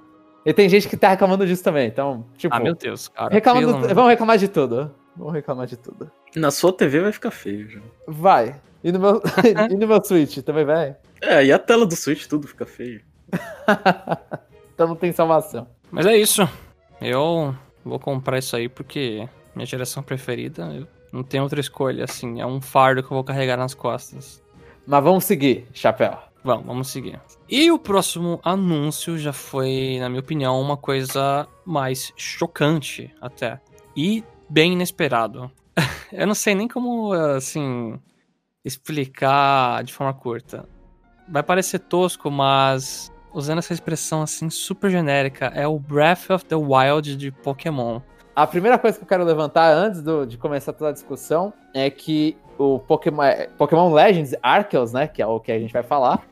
[0.46, 1.88] E tem gente que tá reclamando disso também.
[1.88, 3.34] Então, tipo, Ah, meu Deus, cara.
[3.34, 4.92] reclama pelo do- amor- vamos reclamar de tudo.
[5.16, 6.12] Vamos reclamar de tudo.
[6.36, 7.80] Na sua TV vai ficar feio, já.
[8.08, 8.56] Vai.
[8.84, 9.22] E no meu,
[9.72, 10.96] e no meu Switch também vai?
[11.22, 13.02] É, e a tela do Switch tudo fica feio.
[14.74, 15.68] então não tem salvação.
[15.92, 16.48] Mas é isso.
[17.02, 22.40] Eu vou comprar isso aí porque minha geração preferida, eu não tenho outra escolha, assim.
[22.40, 24.42] É um fardo que eu vou carregar nas costas.
[24.86, 26.18] Mas vamos seguir, Chapéu.
[26.44, 27.20] Vamos, vamos seguir.
[27.48, 33.60] E o próximo anúncio já foi, na minha opinião, uma coisa mais chocante até.
[33.96, 35.52] E bem inesperado.
[36.12, 38.00] eu não sei nem como, assim,
[38.66, 40.68] explicar de forma curta.
[41.30, 46.56] Vai parecer tosco, mas usando essa expressão assim super genérica, é o Breath of the
[46.56, 48.02] Wild de Pokémon.
[48.36, 51.90] A primeira coisa que eu quero levantar antes do, de começar toda a discussão é
[51.90, 55.84] que o Pokémon, é, Pokémon Legends Arceus, né, que é o que a gente vai
[55.84, 56.26] falar,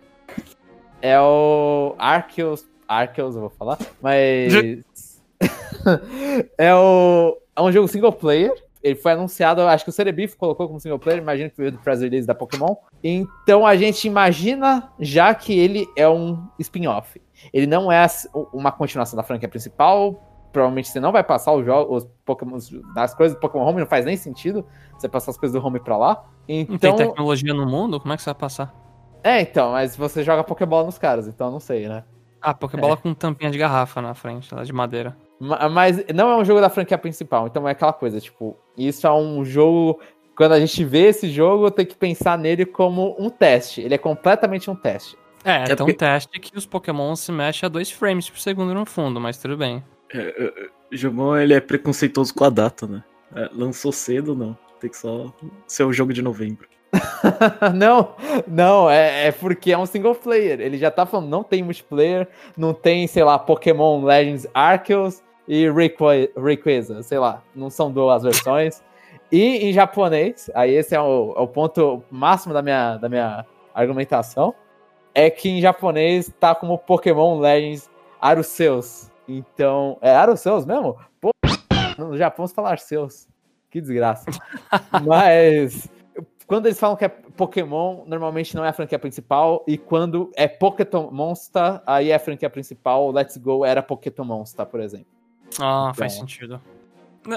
[1.02, 4.54] é o Arceus, Arceus eu vou falar, mas
[6.58, 8.54] é o é um jogo single player.
[8.82, 11.78] Ele foi anunciado, acho que o Cerebif colocou como single player, imagino que veio do
[11.80, 12.76] press release da Pokémon.
[13.04, 17.22] Então a gente imagina já que ele é um spin-off.
[17.54, 18.06] Ele não é
[18.54, 22.58] uma continuação da franquia principal, provavelmente você não vai passar os jogos, os Pokémon,
[22.96, 24.66] as coisas do Pokémon Home, não faz nem sentido
[24.98, 26.26] você passar as coisas do Home pra lá.
[26.48, 28.00] Então, não tem tecnologia no mundo?
[28.00, 28.74] Como é que você vai passar?
[29.24, 32.04] É, então, mas você joga Pokébola nos caras, então não sei, né?
[32.42, 32.98] Ah, Pokébola é.
[32.98, 35.16] com tampinha de garrafa na frente, lá de madeira.
[35.40, 39.14] Mas não é um jogo da franquia principal, então é aquela coisa, tipo, isso é
[39.14, 40.00] um jogo.
[40.36, 43.82] Quando a gente vê esse jogo, tem que pensar nele como um teste.
[43.82, 45.18] Ele é completamente um teste.
[45.44, 45.94] É, é, é tão porque...
[45.94, 49.58] teste que os Pokémon se mexem a dois frames por segundo no fundo, mas tudo
[49.58, 49.84] bem.
[50.14, 53.04] É, é, Jogão, ele é preconceituoso com a data, né?
[53.36, 54.58] É, lançou cedo, não.
[54.80, 55.34] Tem que só
[55.68, 56.68] ser o jogo de novembro.
[57.76, 58.16] não,
[58.48, 60.60] não, é, é, porque é um single player.
[60.60, 65.68] Ele já tá falando, não tem multiplayer, não tem, sei lá, Pokémon Legends Arceus e
[65.68, 68.84] Rayquaza, sei lá, não são duas versões.
[69.32, 73.44] e em japonês, aí esse é o, é o ponto máximo da minha, da minha
[73.74, 74.54] argumentação,
[75.12, 77.90] é que em japonês tá como Pokémon Legends
[78.22, 79.10] Arceus.
[79.28, 80.98] Então, é Arceus mesmo?
[81.20, 81.32] Pô,
[81.98, 83.28] no Japão se fala Arceus.
[83.72, 84.26] Que desgraça.
[85.04, 85.90] Mas
[86.46, 89.64] quando eles falam que é Pokémon, normalmente não é a franquia principal.
[89.68, 93.12] E quando é Pokémon Monster, aí é a franquia principal.
[93.12, 95.19] Let's Go era Pokémon Monster, por exemplo.
[95.60, 95.94] Ah, então...
[95.96, 96.62] faz sentido.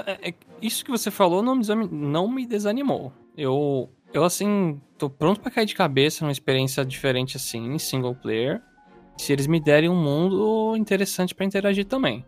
[0.07, 3.11] É, é, isso que você falou não me, não me desanimou.
[3.37, 8.15] Eu, eu, assim, tô pronto para cair de cabeça numa experiência diferente assim, em single
[8.15, 8.61] player.
[9.17, 12.25] Se eles me derem um mundo interessante para interagir também.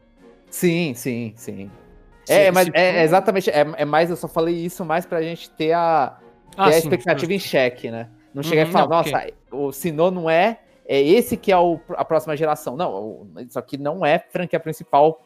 [0.50, 1.72] Sim, sim, sim.
[2.26, 5.22] Se, é, mas é, é, exatamente, é, é mais, eu só falei isso mais pra
[5.22, 6.18] gente ter a,
[6.58, 7.36] ah, ter a expectativa sim.
[7.36, 8.10] em xeque, né?
[8.34, 11.58] Não chegar uhum, e falar, não, nossa, o Sinnoh não é, é esse que é
[11.58, 12.76] o, a próxima geração.
[12.76, 15.25] Não, isso aqui não é franquia principal.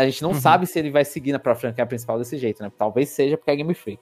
[0.00, 0.40] A gente não uhum.
[0.40, 2.72] sabe se ele vai seguir na própria franquia principal desse jeito, né?
[2.76, 4.00] Talvez seja porque é Game Freak.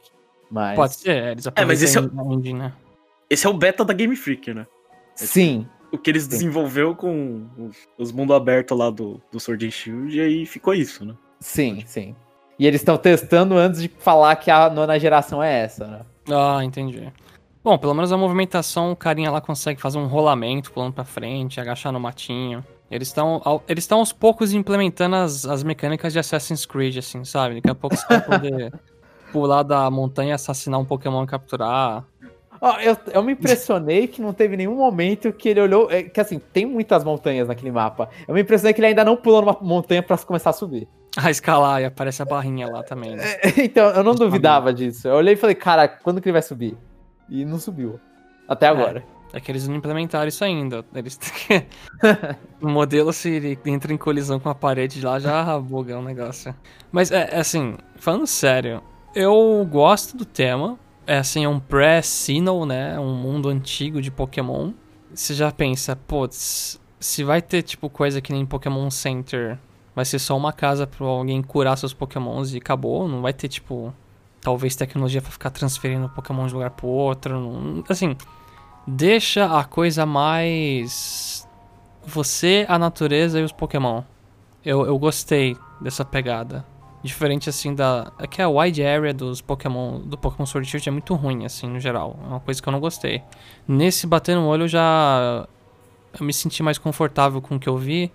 [0.50, 0.76] Mas...
[0.76, 2.32] Pode ser, eles é, mas esse é, o...
[2.32, 2.72] Indie, né?
[3.28, 4.66] esse é o beta da Game Freak, né?
[5.16, 5.66] Sim.
[5.90, 6.30] O que eles sim.
[6.30, 10.72] desenvolveu com os, os mundo aberto lá do, do Sword and Shield e aí ficou
[10.72, 11.14] isso, né?
[11.40, 12.14] Sim, sim.
[12.58, 16.00] E eles estão testando antes de falar que a nona geração é essa, né?
[16.30, 17.12] Ah, entendi.
[17.62, 21.60] Bom, pelo menos a movimentação, o carinha lá consegue fazer um rolamento, pulando pra frente,
[21.60, 22.64] agachar no matinho.
[22.90, 27.56] Eles estão eles estão aos poucos implementando as, as mecânicas de Assassin's Creed, assim, sabe?
[27.56, 28.72] Daqui a pouco você vai poder
[29.30, 32.04] pular da montanha, assassinar um Pokémon e capturar.
[32.60, 35.90] Oh, eu, eu me impressionei que não teve nenhum momento que ele olhou.
[35.90, 38.08] É, que assim, tem muitas montanhas naquele mapa.
[38.26, 40.88] Eu me impressionei que ele ainda não pulou numa montanha para começar a subir.
[41.16, 43.16] A escalar e aparece a barrinha lá também.
[43.16, 43.24] Né?
[43.42, 45.08] É, então, eu não duvidava disso.
[45.08, 46.76] Eu olhei e falei, cara, quando que ele vai subir?
[47.28, 47.98] E não subiu.
[48.46, 49.00] Até é, agora.
[49.00, 50.84] É, é que eles não implementaram isso ainda.
[50.94, 51.18] Eles
[52.60, 56.54] o modelo, se ele entra em colisão com a parede lá, já buga o negócio.
[56.90, 58.82] Mas, é, é, assim, falando sério,
[59.14, 60.78] eu gosto do tema.
[61.06, 62.98] É assim, é um pré-Sinnoh, né?
[63.00, 64.72] Um mundo antigo de Pokémon.
[65.14, 69.58] Você já pensa, putz, se vai ter, tipo, coisa que nem Pokémon Center
[69.94, 73.08] vai ser só uma casa para alguém curar seus pokémons e acabou.
[73.08, 73.92] Não vai ter, tipo,
[74.40, 77.40] talvez tecnologia para ficar transferindo pokémon de um lugar pro outro.
[77.40, 78.16] Não, assim,
[78.88, 81.46] deixa a coisa mais.
[82.06, 84.02] Você, a natureza e os pokémon.
[84.64, 86.64] Eu, eu gostei dessa pegada.
[87.02, 88.10] Diferente, assim, da.
[88.18, 90.00] É que a wide area dos Pokémon.
[90.00, 92.18] Do Pokémon Sword Shield é muito ruim, assim, no geral.
[92.24, 93.22] É uma coisa que eu não gostei.
[93.68, 95.46] Nesse bater no olho eu já.
[96.18, 98.10] Eu me senti mais confortável com o que eu vi.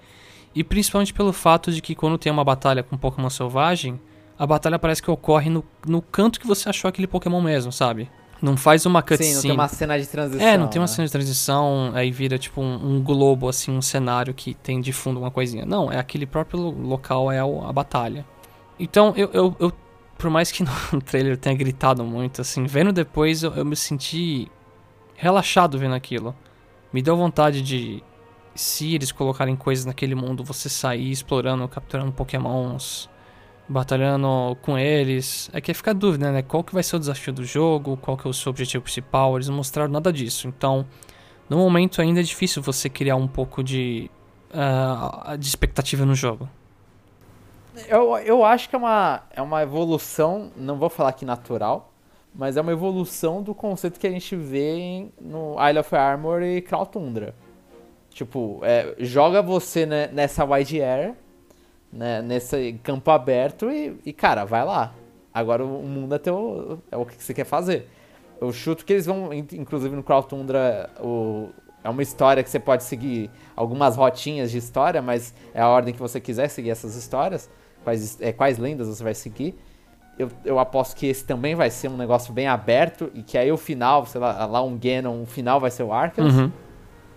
[0.53, 3.99] E principalmente pelo fato de que quando tem uma batalha com Pokémon selvagem,
[4.37, 8.09] a batalha parece que ocorre no, no canto que você achou aquele Pokémon mesmo, sabe?
[8.43, 9.29] Não faz uma cutscene.
[9.29, 10.45] Sim, não tem uma cena de transição.
[10.45, 10.93] É, não tem uma né?
[10.93, 14.91] cena de transição, aí vira tipo um, um, globo, assim, um cenário que tem de
[14.91, 15.65] fundo uma coisinha.
[15.65, 18.25] Não, é aquele próprio local, é a batalha.
[18.77, 19.71] Então, eu, eu, eu
[20.17, 24.51] por mais que no trailer tenha gritado muito, assim, vendo depois eu, eu me senti
[25.15, 26.35] relaxado vendo aquilo.
[26.91, 28.03] Me deu vontade de
[28.53, 33.09] se eles colocarem coisas naquele mundo, você sair explorando, capturando pokémons,
[33.67, 35.49] batalhando com eles.
[35.53, 36.41] É que fica a dúvida, né?
[36.41, 39.35] Qual que vai ser o desafio do jogo, qual que é o seu objetivo principal,
[39.35, 40.47] eles não mostraram nada disso.
[40.47, 40.85] Então,
[41.49, 44.09] no momento ainda é difícil você criar um pouco de,
[44.53, 46.49] uh, de expectativa no jogo.
[47.87, 51.91] Eu, eu acho que é uma, é uma evolução, não vou falar que natural,
[52.33, 56.41] mas é uma evolução do conceito que a gente vê em, no Isle of Armor
[56.43, 57.35] e Crown Tundra.
[58.11, 61.15] Tipo, é, joga você né, nessa wide air,
[61.93, 64.93] né, nesse campo aberto e, e, cara, vai lá.
[65.33, 67.89] Agora o mundo é, teu, é o que você quer fazer.
[68.41, 71.49] Eu chuto que eles vão, inclusive no Crown Tundra, o,
[71.83, 75.93] é uma história que você pode seguir algumas rotinhas de história, mas é a ordem
[75.93, 77.49] que você quiser seguir essas histórias
[77.83, 79.55] quais, é, quais lendas você vai seguir.
[80.17, 83.51] Eu, eu aposto que esse também vai ser um negócio bem aberto e que aí
[83.51, 86.51] o final, sei lá, lá um Ganon, o final vai ser o Arceus, uhum.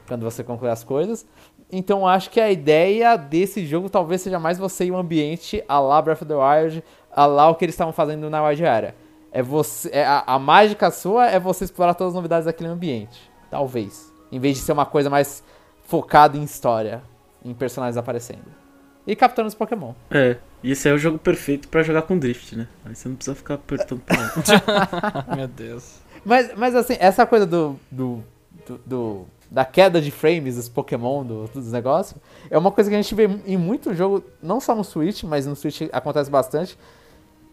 [0.09, 1.27] quando você concluir as coisas.
[1.71, 5.81] Então acho que a ideia desse jogo talvez seja mais você e o ambiente a
[5.81, 8.95] lá Breath of the Wild, a lá o que eles estavam fazendo na Wild Area.
[9.33, 13.31] É você, é a, a mágica sua é você explorar todas as novidades daquele ambiente,
[13.51, 15.43] talvez, em vez de ser uma coisa mais
[15.85, 17.03] focada em história,
[17.45, 18.67] em personagens aparecendo
[19.07, 19.93] e capturando os Pokémon.
[20.11, 20.37] É.
[20.63, 22.67] E esse é o jogo perfeito para jogar com drift, né?
[22.85, 24.03] Aí você não precisa ficar apertando
[25.37, 26.01] Meu Deus.
[26.25, 28.25] Mas, mas assim, essa coisa do, do,
[28.67, 32.19] do, do da queda de frames dos Pokémon, do, dos negócios,
[32.51, 35.47] é uma coisa que a gente vê em muito jogo, não só no Switch, mas
[35.47, 36.79] no Switch acontece bastante,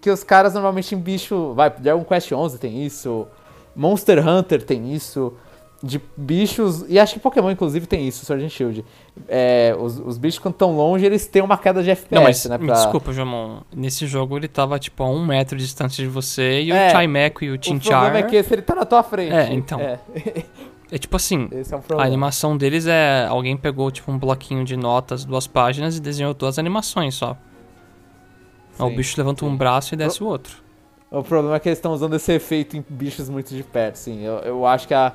[0.01, 3.27] que os caras normalmente em bicho, vai, Dragon Quest 11 tem isso,
[3.75, 5.33] Monster Hunter tem isso,
[5.83, 6.85] de bichos.
[6.87, 8.85] E acho que Pokémon, inclusive, tem isso, Sword and Shield.
[9.27, 12.45] É, os, os bichos, quando estão longe, eles têm uma queda de FPS, Não, mas,
[12.45, 12.57] né?
[12.57, 12.73] Pra...
[12.75, 13.59] Desculpa, Jomon.
[13.75, 16.91] Nesse jogo ele tava, tipo, a um metro de distância de você e é, o
[16.91, 17.99] Chimeco e o Chinchar...
[17.99, 19.33] O problema é que esse ele tá na tua frente.
[19.33, 19.79] É, então...
[19.79, 19.99] É.
[20.93, 23.25] É tipo assim, é um a animação deles é.
[23.27, 27.35] Alguém pegou tipo um bloquinho de notas, duas páginas, e desenhou duas animações só.
[28.73, 29.51] Sim, o bicho levanta sim.
[29.51, 30.57] um braço e desce o, o outro.
[31.09, 34.21] O problema é que eles estão usando esse efeito em bichos muito de perto, sim.
[34.21, 35.13] Eu, eu acho que a,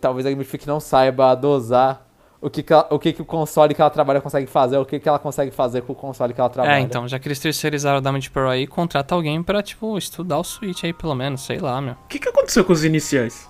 [0.00, 2.04] talvez a Freak não saiba dosar
[2.40, 4.84] o que, que ela, o que, que o console que ela trabalha consegue fazer, o
[4.84, 6.78] que, que ela consegue fazer com o console que ela trabalha.
[6.78, 10.38] É, então, já que eles terceirizaram o Damage Pro aí, contrata alguém pra, tipo, estudar
[10.38, 11.94] o Switch aí, pelo menos, sei lá, meu.
[11.94, 13.49] O que, que aconteceu com os iniciais?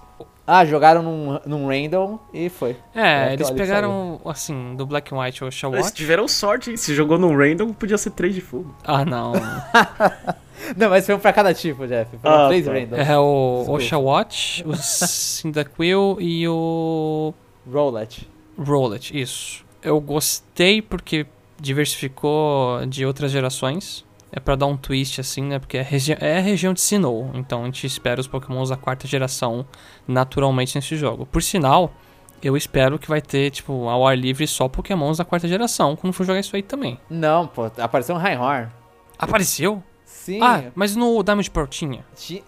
[0.52, 2.76] Ah, jogaram num, num random e foi.
[2.92, 5.64] É, é eles pegaram, assim, do Black and White ou Watch.
[5.64, 6.76] Eles tiveram sorte, hein?
[6.76, 8.74] Se jogou num random, podia ser 3 de fogo.
[8.82, 9.32] Ah, não.
[10.76, 12.18] Não, mas foi um pra cada tipo, Jeff.
[12.18, 12.72] Foram ah, três tá.
[12.72, 13.08] randoms.
[13.08, 17.32] É o Osha Watch, o Cyndaquil e o.
[17.70, 18.28] Rowlet.
[18.58, 19.64] Rowlet, isso.
[19.82, 21.26] Eu gostei porque
[21.58, 24.04] diversificou de outras gerações.
[24.32, 25.58] É para dar um twist assim, né?
[25.58, 27.30] Porque é, regi é a região de Sinnoh.
[27.34, 29.66] Então a gente espera os pokémons da quarta geração
[30.06, 31.26] naturalmente nesse jogo.
[31.26, 31.92] Por sinal,
[32.42, 36.12] eu espero que vai ter, tipo, ao ar livre só pokémons da quarta geração quando
[36.12, 36.98] for jogar isso aí também.
[37.08, 38.68] Não, pô, apareceu um Rhyhorn.
[39.18, 39.82] Apareceu?
[40.04, 40.40] Sim.
[40.42, 42.04] Ah, mas no Damage Pro tinha.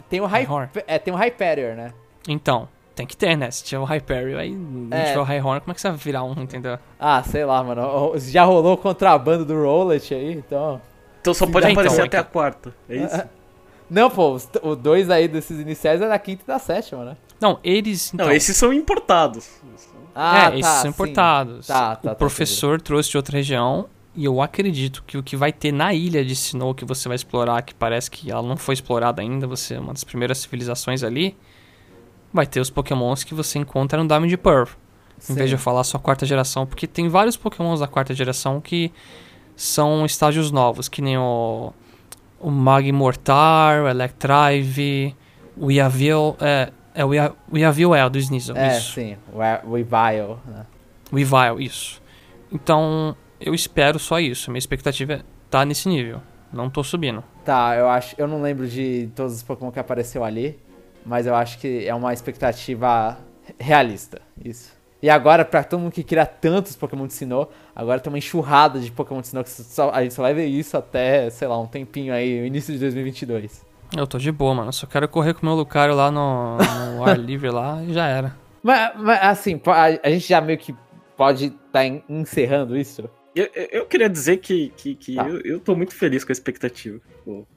[0.08, 0.46] Tem o High,
[0.86, 1.92] é, tem o Hyperior, né?
[2.28, 3.50] Então, tem que ter, né?
[3.50, 5.04] Se tiver o Hyperior, aí não é.
[5.04, 6.78] tiver o High Horn, como é que você vai virar um, entendeu?
[6.98, 8.12] Ah, sei lá, mano.
[8.18, 10.80] Já rolou o contrabando do Rollet aí, então...
[11.22, 13.22] Então só pode aparecer então, até a quarta, é isso?
[13.88, 17.16] Não, pô, os dois aí desses iniciais é da quinta e da sétima, né?
[17.40, 18.12] Não, eles...
[18.12, 18.26] Então...
[18.26, 19.48] Não, esses são importados.
[20.14, 21.66] Ah, é, tá, esses são importados.
[21.66, 25.36] Tá, tá, o tá, professor trouxe de outra região e eu acredito que o que
[25.36, 28.56] vai ter na ilha de Sinnoh que você vai explorar, que parece que ela não
[28.56, 31.36] foi explorada ainda, você é uma das primeiras civilizações ali,
[32.32, 34.68] vai ter os pokémons que você encontra no Diamond Pearl.
[35.18, 35.34] Sim.
[35.34, 38.60] Em vez de eu falar só quarta geração, porque tem vários pokémons da quarta geração
[38.60, 38.90] que
[39.56, 41.72] são estágios novos, que nem o,
[42.40, 45.14] o Magmortar, o Electrive,
[45.56, 47.12] o Yavil, é, é o
[47.56, 48.92] Yavil é o do Sneasel, É, isso.
[48.92, 50.66] sim, o Weavile, né?
[51.12, 52.00] Weavile, isso.
[52.50, 54.50] Então, eu espero só isso.
[54.50, 56.20] Minha expectativa é tá nesse nível.
[56.52, 57.22] Não tô subindo.
[57.44, 58.14] Tá, eu acho.
[58.18, 60.58] Eu não lembro de todos os Pokémon que apareceu ali.
[61.04, 63.18] Mas eu acho que é uma expectativa
[63.58, 64.20] realista.
[64.44, 64.72] Isso.
[65.02, 68.78] E agora, pra todo mundo que queria tantos Pokémon de Sinnoh, agora tem uma enxurrada
[68.78, 71.60] de Pokémon de Sinnoh que só, a gente só vai ver isso até, sei lá,
[71.60, 73.66] um tempinho aí, início de 2022.
[73.96, 74.72] Eu tô de boa, mano.
[74.72, 76.56] Só quero correr com o meu Lucario lá no,
[76.96, 78.36] no ar livre lá e já era.
[78.62, 80.74] Mas, mas assim, a, a, gente já meio que
[81.16, 83.10] pode estar tá encerrando isso?
[83.34, 85.28] Eu, eu queria dizer que, que, que tá.
[85.28, 87.00] eu, eu tô muito feliz com a expectativa.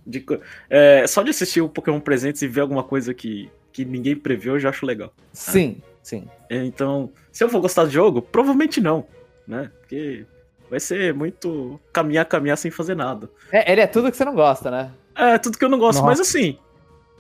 [0.06, 0.26] De,
[0.70, 4.54] é, só de assistir o Pokémon Presentes e ver alguma coisa que, que ninguém previu,
[4.54, 5.14] eu já acho legal.
[5.32, 5.95] Sim, ah.
[6.06, 6.28] Sim.
[6.50, 9.06] É, então, se eu vou gostar do jogo, provavelmente não,
[9.48, 9.70] né?
[9.80, 10.26] Porque
[10.70, 13.30] vai ser muito caminhar, caminhar sem fazer nada.
[13.52, 14.92] É, ele é tudo que você não gosta, né?
[15.16, 16.08] É, tudo que eu não gosto, Nossa.
[16.08, 16.58] mas assim,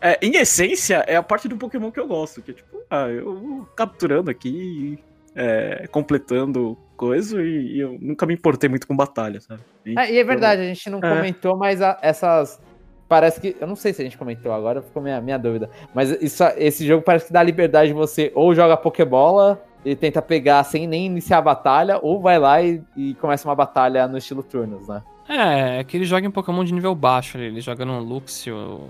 [0.01, 2.41] é, em essência, é a parte do Pokémon que eu gosto.
[2.41, 4.99] Que é tipo, ah, eu vou capturando aqui
[5.35, 9.61] é, completando coisa e, e eu nunca me importei muito com batalha, sabe?
[9.85, 11.15] E, É, e é verdade, a gente não É.
[11.15, 12.59] comentou, mas a- essas.
[13.07, 13.55] Parece que.
[13.59, 15.69] Eu não sei se a gente comentou agora, ficou minha, minha dúvida.
[15.93, 20.21] Mas isso, esse jogo parece que dá liberdade de você ou joga Pokébola e tenta
[20.21, 24.17] pegar sem nem iniciar a batalha, ou vai lá e, e começa uma batalha no
[24.17, 25.03] estilo turnos, né?
[25.29, 27.47] É, é que ele joga em Pokémon de nível baixo ali.
[27.47, 28.89] Ele joga no Luxio,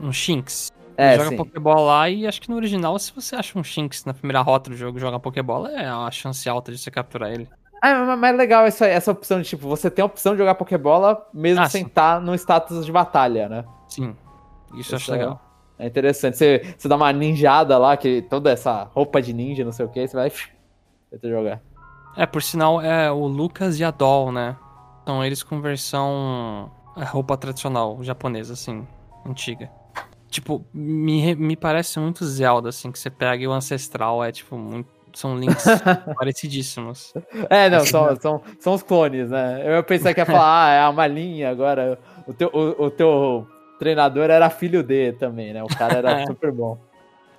[0.00, 0.70] no, Shinx.
[0.96, 1.36] É, Ele joga sim.
[1.36, 4.70] Pokébola lá e acho que no original, se você acha um Shinx na primeira rota
[4.70, 7.48] do jogo e joga Pokébola, é a chance alta de você capturar ele.
[7.82, 10.38] Ah, mas- é legal isso aí, essa opção de tipo, você tem a opção de
[10.38, 11.88] jogar Pokébola mesmo Ah, sem sim.
[11.88, 13.64] estar no status de batalha, né?
[13.88, 14.16] Sim.
[14.74, 15.40] Isso eu acho é- legal.
[15.78, 16.36] É interessante.
[16.36, 19.88] Você, você dá uma ninjada lá, que toda essa roupa de ninja, não sei o
[19.88, 20.30] que, você vai.
[21.10, 21.60] Tenta jogar.
[22.16, 24.56] É, por sinal, é o Lucas e a Doll, né?
[25.04, 28.86] São eles com versão é, roupa tradicional japonesa, assim,
[29.26, 29.68] antiga.
[30.28, 34.56] Tipo, me, me parece muito Zelda, assim, que você pega e o ancestral é, tipo,
[34.56, 34.88] muito.
[35.14, 35.64] São links
[36.16, 37.12] parecidíssimos.
[37.50, 39.62] É, não, são, são, são os clones, né?
[39.78, 41.98] Eu pensei que ia falar, ah, é a malinha agora.
[42.26, 43.46] O teu, o, o teu
[43.78, 45.62] treinador era filho dele também, né?
[45.62, 46.26] O cara era É.
[46.26, 46.78] super bom.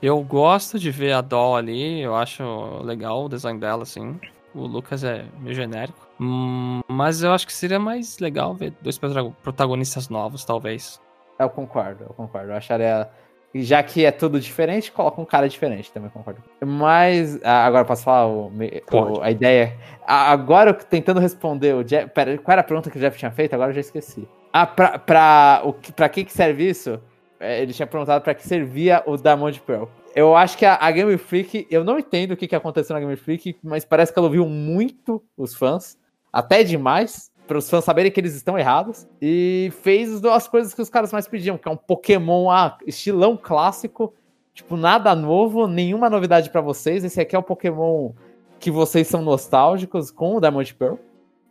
[0.02, 2.44] Eu gosto de ver a Doll ali, eu acho
[2.84, 4.20] legal o design dela, assim.
[4.54, 5.98] O Lucas é meio genérico.
[6.20, 11.02] Hum, mas eu acho que seria mais legal ver dois protago- protagonistas novos, talvez.
[11.40, 12.52] Eu concordo, eu concordo.
[12.52, 13.10] Eu acharia.
[13.54, 16.42] E Já que é tudo diferente, coloca um cara diferente, também concordo.
[16.66, 17.40] Mas.
[17.44, 18.52] ah, Agora posso falar o,
[18.92, 19.78] o- a ideia?
[20.06, 22.10] Agora tentando responder o Jeff.
[22.10, 23.54] Pera, qual era a pergunta que o Jeff tinha feito?
[23.54, 24.28] Agora eu já esqueci.
[24.52, 27.00] Ah, pra, pra, o, que- pra que, que serve isso?
[27.40, 29.86] É, Ele tinha perguntado pra que servia o Diamond Pearl.
[30.16, 33.00] Eu acho que a, a Game Freak, eu não entendo o que, que aconteceu na
[33.00, 35.98] Game Freak, mas parece que ela ouviu muito os fãs,
[36.32, 40.82] até demais, para os fãs saberem que eles estão errados, e fez as coisas que
[40.82, 44.14] os caras mais pediam, que é um Pokémon ah, estilão clássico,
[44.54, 47.04] tipo, nada novo, nenhuma novidade pra vocês.
[47.04, 48.12] Esse aqui é o Pokémon
[48.60, 50.96] que vocês são nostálgicos com o Diamond Pearl,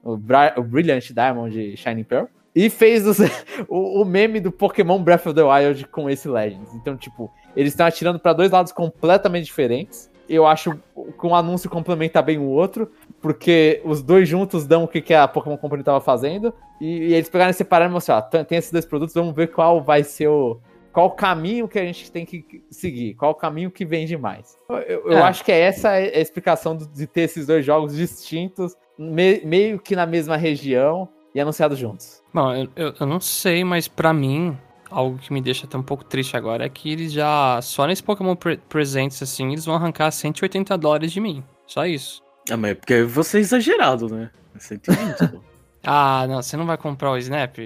[0.03, 2.27] o, Bri o Brilliant Diamond Shining Pearl.
[2.55, 3.19] E fez os-
[3.69, 6.75] o, o meme do Pokémon Breath of the Wild com esse Legends.
[6.75, 10.11] Então, tipo, eles estão atirando pra dois lados completamente diferentes.
[10.29, 10.75] Eu acho
[11.19, 12.91] que um anúncio complementa bem o outro,
[13.23, 16.53] porque os dois juntos dão o que, que a Pokémon Company estava fazendo.
[16.81, 19.47] E, e eles pegaram e separaram e mostraram: ó, tem esses dois produtos, vamos ver
[19.53, 20.61] qual vai ser o.
[20.93, 23.15] Qual o caminho que a gente tem que seguir?
[23.15, 24.59] Qual o caminho que vende mais?
[24.69, 25.23] Eu, eu- É.
[25.23, 29.97] acho que é essa a explicação de ter esses dois jogos distintos, me- meio que
[29.97, 32.23] na mesma região e anunciados juntos.
[32.35, 34.55] Bom, eu, eu, eu não sei, mas pra mim,
[34.91, 38.03] algo que me deixa até um pouco triste agora é que eles já, só nesse
[38.03, 41.43] Pokémon Pre Presents, assim, eles vão arrancar 180 dólares de mim.
[41.67, 42.23] Só isso.
[42.53, 44.31] Ah, mas é porque você é exagerado, né?
[44.55, 45.41] É 120, pô.
[45.85, 47.57] Ah, não, você não vai comprar o Snap?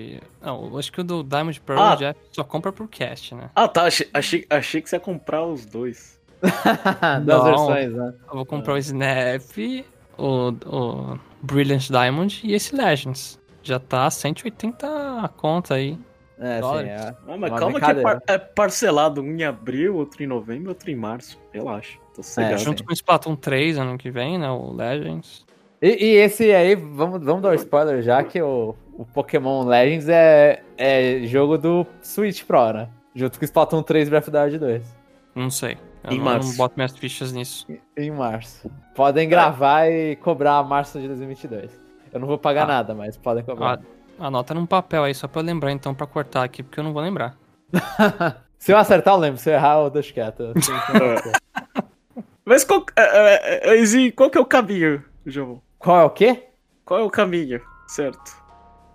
[0.40, 1.92] Não, acho que o do Diamond Pearl Ah.
[1.92, 3.50] o Jeff só compra por cast, né?
[3.54, 3.82] Ah, tá.
[3.82, 6.18] Achei, achei, achei que você ia comprar os dois.
[6.40, 7.44] das Não.
[7.44, 8.14] versões, né?
[8.26, 9.42] Eu vou comprar o Snap,
[10.16, 13.38] o, o Brilliant Diamond e esse Legends.
[13.62, 14.86] Já tá 180
[15.22, 15.98] a conta aí.
[16.38, 16.90] É, sim, Dólares.
[16.90, 17.08] é.
[17.28, 19.20] Ah, mas Uma calma que é, par- é parcelado.
[19.20, 21.38] Um em abril, outro em novembro, outro em março.
[21.52, 21.98] Relaxa.
[22.16, 22.40] Tô.
[22.40, 24.50] É, Junto com o Splatoon 3 ano que vem, né?
[24.50, 25.44] O Legends.
[25.82, 30.08] E, e esse aí, vamos, vamos dar um spoiler já, que o, o Pokémon Legends
[30.08, 32.88] é, é jogo do Switch Pro, né?
[33.14, 34.96] Junto com o Splatoon 3 Breath of the Wild 2.
[35.34, 35.76] Não sei.
[36.04, 36.48] Eu Em não, março.
[36.50, 37.66] não boto minhas fichas nisso.
[37.96, 38.70] Em março.
[38.94, 41.70] Podem gravar e cobrar março de 2022.
[42.12, 42.66] Eu não vou pagar Ah.
[42.66, 43.80] nada, mas podem cobrar.
[44.18, 46.84] Ah, anota num papel aí, só pra eu lembrar então, pra cortar aqui, porque eu
[46.84, 47.36] não vou lembrar.
[48.58, 49.38] Se eu acertar, eu lembro.
[49.38, 50.52] Se eu errar, eu deixo quieto.
[52.46, 55.60] Mas qual, é, é, é, qual que é o caminho, João?
[55.78, 56.44] Qual é o quê?
[56.84, 58.32] Qual é o caminho, certo?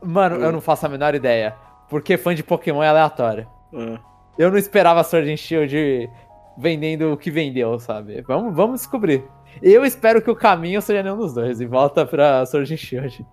[0.02, 0.44] Mano, Hum.
[0.46, 1.54] eu não faço a menor ideia.
[1.90, 3.46] Porque fã de Pokémon é aleatório.
[3.76, 4.00] Ah.
[4.40, 6.10] Eu não esperava Sword and Shield
[6.58, 8.22] vendendo o que vendeu, sabe?
[8.22, 9.24] Vamos, vamos descobrir.
[9.62, 13.26] Eu espero que o caminho seja nenhum dos dois e volta pra Sword and Shield.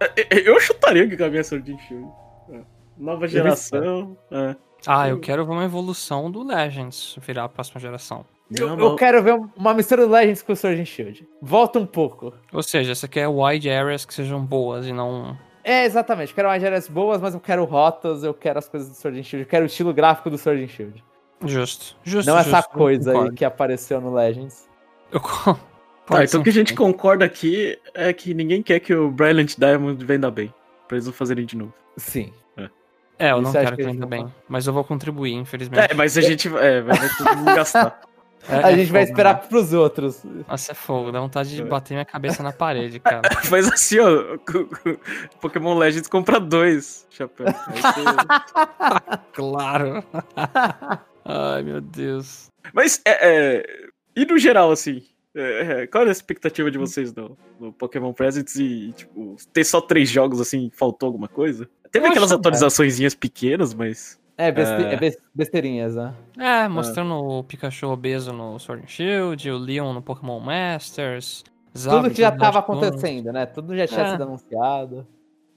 [0.00, 2.08] É, Eu chutaria que o caminho é Sword and Shield.
[2.98, 4.16] Nova geração.
[4.30, 4.54] É.
[4.86, 8.26] Ah, eu Eu- quero ver uma evolução do Legends virar a próxima geração.
[8.58, 11.26] Eu, Não, eu quero ver uma mistura do Legends com o and Shield.
[11.40, 12.32] Volta um pouco.
[12.52, 15.36] Ou seja, você quer wide areas que sejam boas e não.
[15.62, 16.30] É, exatamente.
[16.30, 19.22] Eu quero umas áreas boas, mas eu quero rotas, eu quero as coisas do and
[19.22, 19.44] Shield.
[19.44, 21.04] Eu quero o estilo gráfico do and Shield.
[21.44, 21.96] Justo.
[22.02, 22.30] Justo.
[22.30, 24.68] Não essa justo, eu coisa aí que apareceu no Legends.
[25.10, 25.20] Eu
[26.06, 29.54] Tá, então o que a gente concorda aqui é que ninguém quer que o Brilliant
[29.56, 30.52] Diamond venda bem.
[30.86, 31.72] Pra eles não fazerem de novo.
[31.96, 32.30] Sim.
[33.18, 34.32] É, eu não Isso quero que que a gente ainda bem.
[34.48, 35.92] Mas eu vou contribuir, infelizmente.
[35.92, 38.00] É, mas a gente é, vai, vai todo mundo gastar.
[38.48, 39.42] É- a é gente vai fogo, esperar né?
[39.48, 40.22] pros outros.
[40.46, 41.10] Nossa, é fogo.
[41.12, 41.64] Dá vontade de É.
[41.64, 43.22] bater minha cabeça na parede, cara.
[43.44, 44.36] Faz assim, ó.
[45.40, 47.46] Pokémon Legends compra dois chapéu.
[47.48, 50.04] Aí você- claro.
[51.24, 52.50] Ai, meu Deus.
[52.72, 53.66] Mas, é, é,
[54.16, 55.02] E no geral, assim,
[55.36, 59.64] É, é, qual é a expectativa de vocês no, no Pokémon Presents e, tipo, ter
[59.64, 61.68] só três jogos assim, faltou alguma coisa?
[61.90, 64.16] Teve Eu aquelas acho- atualizações pequenas, mas.
[64.36, 64.94] É, beste- É.
[64.94, 66.12] é bes- besteirinhas, né?
[66.38, 71.44] É, mostrando o Pikachu obeso no Sword and Shield, o Leon no Pokémon Masters.
[71.76, 72.84] Zabi Tudo que já no tava Dash Bond.
[72.86, 73.46] acontecendo, né?
[73.46, 74.10] Tudo já tinha É.
[74.10, 75.06] sido anunciado.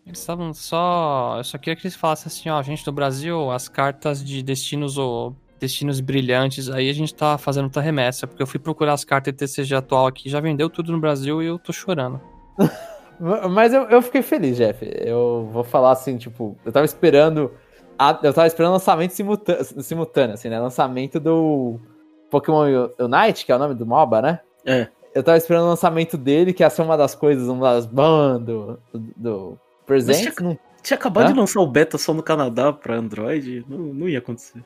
[0.06, 1.36] Eles estavam só.
[1.38, 4.98] Eu só queria que eles falassem assim, ó, gente do Brasil, as cartas de destinos
[4.98, 9.04] ou destinos brilhantes, aí a gente tá fazendo outra remessa, porque eu fui procurar as
[9.04, 12.22] cartas de TCG atual aqui, já vendeu tudo no Brasil e eu tô chorando.
[13.20, 14.80] Ma- Mas eu, eu fiquei feliz, Jeff.
[14.84, 17.52] Eu vou falar assim, tipo, eu tava esperando.
[17.98, 20.60] A- eu tava esperando lançamento simultâneo, simultâneo, assim, né?
[20.60, 21.80] Lançamento do
[22.30, 24.39] Pokémon Unite, que é o nome do MOBA, né?
[24.66, 24.88] É.
[25.16, 28.45] Eu tava esperando o lançamento dele, que ia ser uma das coisas, uma das bandas
[28.45, 28.80] do,
[29.16, 30.32] do presente.
[30.43, 31.34] Não- Tinha acabado Hã?
[31.34, 33.66] de lançar o beta só no Canadá pra Android.
[33.68, 34.64] Não, não ia acontecer.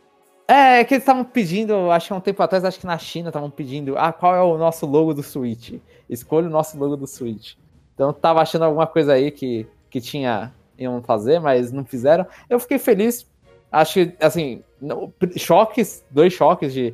[0.47, 2.97] É, é que eles estavam pedindo, acho que há um tempo atrás, acho que na
[2.97, 5.75] China estavam pedindo, ah, qual é o nosso logo do Switch?
[6.09, 7.53] Escolha o nosso logo do Switch.
[7.95, 10.51] Então eu tava achando alguma coisa aí que, que tinha,
[10.83, 12.25] iam fazer, mas não fizeram.
[12.49, 13.25] Eu fiquei feliz.
[13.71, 16.93] Acho que, assim, não- choques, dois choques de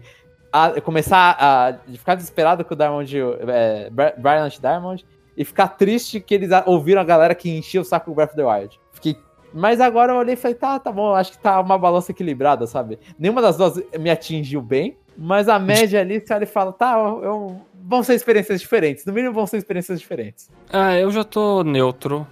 [0.52, 3.18] a- começar a de ficar desesperado com o Diamond,
[3.48, 7.84] é, Bri- Brilliant Diamond, e ficar triste que eles ouviram a galera que enchia o
[7.86, 8.80] saco do Breath of the Wild.
[8.92, 9.18] Fiquei
[9.54, 12.68] mas agora eu olhei e falei, tá, tá bom, acho que tá uma balança equilibrada,
[12.68, 13.00] sabe?
[13.18, 16.94] Nenhuma das duas me atingiu bem, mas a média ali, você olha e fala, tá,
[17.24, 19.06] eu- vão ser experiências diferentes.
[19.06, 20.52] No mínimo vão ser experiências diferentes.
[20.72, 22.28] Ah, eu já tô neutro.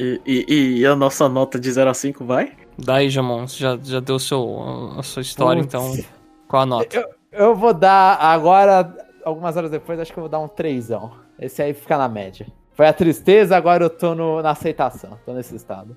[0.00, 2.52] E, e- e a nossa nota de 0 a 5 vai?
[2.78, 5.74] Daí, Jamon, você já, já deu seu, a sua história, Putz.
[5.74, 6.04] então
[6.48, 7.08] qual a nota?
[7.30, 11.12] Eu vou dar, agora, algumas horas depois, acho que eu vou dar um trêsão.
[11.38, 12.46] Esse aí fica na média.
[12.72, 15.94] Foi a tristeza, agora eu tô no- na aceitação, tô nesse estado.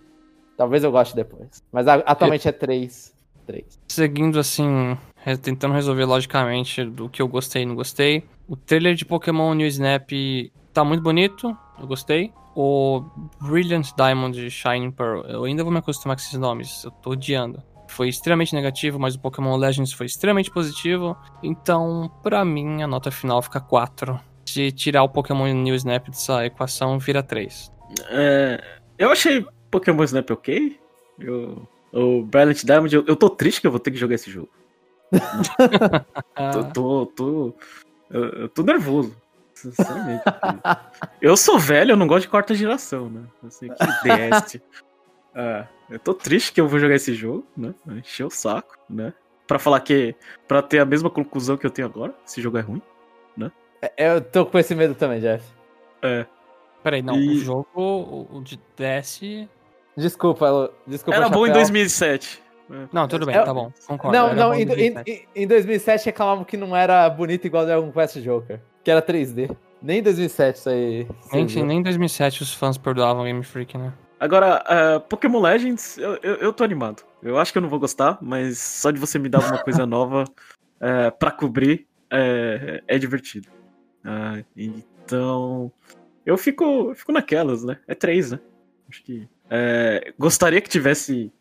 [0.58, 1.64] Talvez eu goste depois.
[1.72, 3.14] Mas a- atualmente é três.
[3.46, 3.80] Três.
[3.88, 4.98] Seguindo assim,
[5.42, 8.24] tentando resolver logicamente do que eu gostei e não gostei.
[8.48, 10.10] O trailer de Pokémon New Snap
[10.74, 12.32] tá muito bonito, eu gostei.
[12.56, 13.04] O
[13.42, 17.64] Brilliant Diamond Shining Pearl, eu ainda vou me acostumar com esses nomes, eu tô odiando.
[17.88, 21.18] Foi extremamente negativo, mas o Pokémon Legends foi extremamente positivo.
[21.42, 24.20] Então, pra mim, a nota final fica 4.
[24.46, 27.72] Se tirar o Pokémon New Snap dessa equação, vira 3.
[28.10, 28.64] É,
[28.98, 30.80] eu achei Pokémon Snap ok.
[31.20, 34.30] Eu, o Brilliant Diamond, eu, eu tô triste que eu vou ter que jogar esse
[34.32, 34.50] jogo.
[36.52, 37.56] Tô, tô, tô,
[38.10, 39.16] eu, eu tô nervoso.
[39.72, 40.24] Sinceramente.
[41.22, 43.22] eu sou velho, eu não gosto de quarta geração, né?
[43.46, 44.62] Assim, que DS.
[45.36, 47.74] Ah, eu tô triste que eu vou jogar esse jogo, né?
[47.88, 49.14] Encher o saco, né?
[49.48, 50.16] Pra falar que.
[50.48, 52.82] Pra ter a mesma conclusão que eu tenho agora, esse jogo é ruim.
[53.98, 55.44] Eu tô com esse medo também, Jeff.
[56.02, 56.26] É.
[56.82, 59.20] Peraí, não, E- o jogo o o de DS.
[59.98, 61.18] Desculpa, Lu- desculpa.
[61.18, 61.62] Era bom em Chapéu.
[61.64, 62.42] 2007.
[62.72, 62.88] É.
[62.94, 64.18] Não, tudo bem, Eu- tá bom, concordo.
[64.18, 65.28] Não, era não, em, 2007.
[65.36, 69.56] em, em 2007 reclamavam que não era bonito igual Dragon Quest Joker, que era 3D.
[69.82, 71.08] Nem em 2007 isso aí.
[71.32, 73.94] Nem, nem em 2007 os fãs perdoavam Game Freak, né?
[74.20, 77.04] Agora, é, Pokémon Legends, eu, eu, eu tô animado.
[77.22, 79.86] Eu acho que eu não vou gostar, mas só de você me dar alguma coisa
[79.88, 80.24] nova
[80.80, 83.50] é, pra cobrir é, é divertido.
[84.06, 85.70] Ah, então,
[86.26, 87.80] eu fico, eu fico naquelas, né?
[87.86, 88.40] É três, né?
[88.90, 89.28] Acho que.
[89.50, 91.32] é, gostaria que tivesse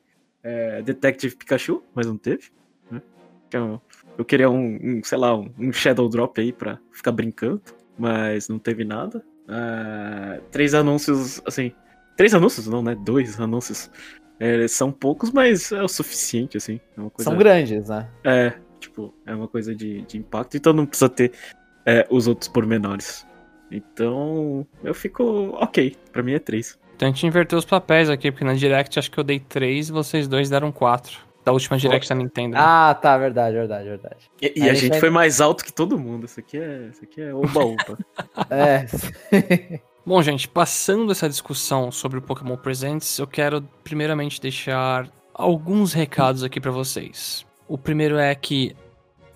[0.85, 2.51] Detective Pikachu, mas não teve.
[3.53, 3.79] Então,
[4.17, 7.61] eu queria um, um, sei lá, um, um Shadow Drop aí pra ficar brincando,
[7.99, 9.23] mas não teve nada.
[9.47, 11.71] Ah, três anúncios, assim.
[12.17, 12.95] Três anúncios, não, né?
[12.95, 13.91] Dois anúncios.
[14.41, 16.81] É, são poucos, mas é o suficiente, assim.
[16.97, 18.09] É uma coisa, São grandes, né?
[18.25, 21.33] É, tipo, é uma coisa de, de impacto, então não precisa ter
[21.85, 23.27] é, os outros pormenores.
[23.71, 25.23] Então, eu fico
[25.61, 25.95] ok.
[26.11, 26.79] Pra mim é três.
[26.97, 29.91] Então a gente inverteu os papéis aqui, porque na Direct acho que eu dei 3
[29.91, 31.32] e vocês dois deram 4.
[31.45, 32.55] Da última Direct da Nintendo.
[32.55, 32.61] né?
[32.63, 34.31] Ah, tá, verdade, verdade, verdade.
[34.41, 36.27] E, e a a gente gente foi mais alto que todo mundo.
[36.27, 37.99] Isso aqui é, isso aqui é oba-oba.
[38.51, 38.87] É.
[40.05, 46.43] Bom, gente, passando essa discussão sobre o Pokémon Presents, eu quero primeiramente deixar alguns recados
[46.43, 47.47] aqui pra vocês.
[47.69, 48.77] O primeiro é que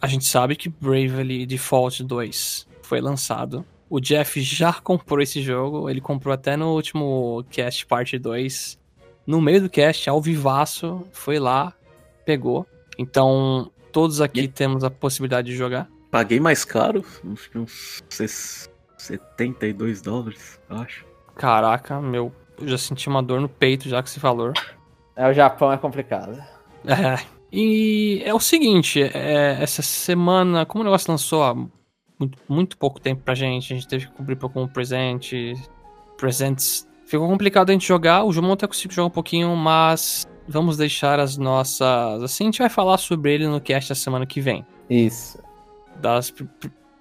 [0.01, 3.65] a gente sabe que Bravely Default 2 foi lançado.
[3.89, 8.79] O Jeff já comprou esse jogo, ele comprou até no último cast parte 2.
[9.27, 11.73] No meio do cast, ao vivaço, foi lá,
[12.27, 12.67] pegou.
[12.99, 15.89] Então, todos aqui E- temos a possibilidade de jogar.
[16.11, 17.03] Paguei mais caro,
[17.33, 18.69] acho que uns ses-
[18.99, 21.05] 72 dólares, eu acho.
[21.37, 24.53] Caraca, meu, eu já senti uma dor no peito já com esse valor.
[25.15, 26.37] é, o Japão é complicado.
[26.89, 27.19] É.
[27.53, 31.53] E é o seguinte, é, essa semana, como o negócio lançou há
[32.19, 35.55] muito, muito pouco tempo pra gente, a gente teve que cobrir Pokémon presente,
[36.17, 36.87] presents.
[37.07, 41.19] Ficou complicado a gente jogar, o Jumon até conseguiu jogar um pouquinho, mas vamos deixar
[41.19, 42.23] as nossas...
[42.23, 44.65] Assim, a gente vai falar sobre ele no cast da semana que vem.
[44.89, 45.39] Isso.
[46.01, 46.33] Das,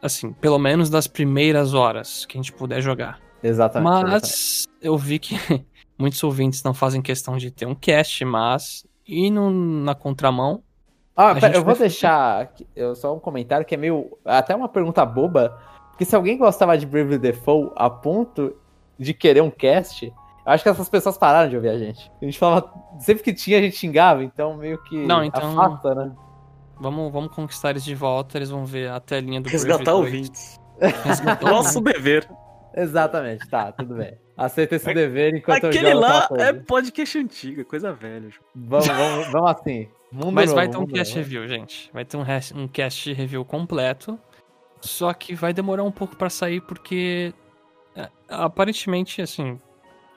[0.01, 3.19] assim, pelo menos das primeiras horas que a gente puder jogar.
[3.43, 4.05] Exatamente.
[4.05, 4.11] exatamente.
[4.11, 5.35] Mas eu vi que
[5.97, 10.63] muitos ouvintes não fazem questão de ter um cast, mas e no, na contramão.
[11.15, 14.17] Ah, pera, eu vou deixar eu, só um comentário que é meio.
[14.25, 15.57] Até uma pergunta boba.
[15.91, 18.53] Porque se alguém gostava de Bravely Default a ponto
[18.99, 20.13] de querer um cast,
[20.45, 22.11] eu acho que essas pessoas pararam de ouvir a gente.
[22.21, 22.71] A gente falava.
[22.99, 25.05] Sempre que tinha, a gente xingava, então meio que.
[25.05, 26.11] Não, então- Afasta, né?
[26.79, 30.59] Vamos, vamos conquistar eles de volta, eles vão ver a telinha do Resgatar ouvintes.
[30.79, 32.29] Resgatar Nosso dever.
[32.75, 34.17] Exatamente, tá, tudo bem.
[34.35, 36.53] Aceita esse dever enquanto eu Aquele jogo lá é coisa.
[36.67, 38.29] podcast antiga, coisa velha.
[38.53, 39.87] Vamos, vamos, vamos assim.
[40.11, 41.23] Mundo Mas novo, vai ter um cast novo.
[41.29, 41.89] review, gente.
[41.93, 42.23] Vai ter um,
[42.55, 44.19] um cast review completo.
[44.81, 47.33] Só que vai demorar um pouco pra sair, porque
[47.95, 49.57] é, aparentemente, assim.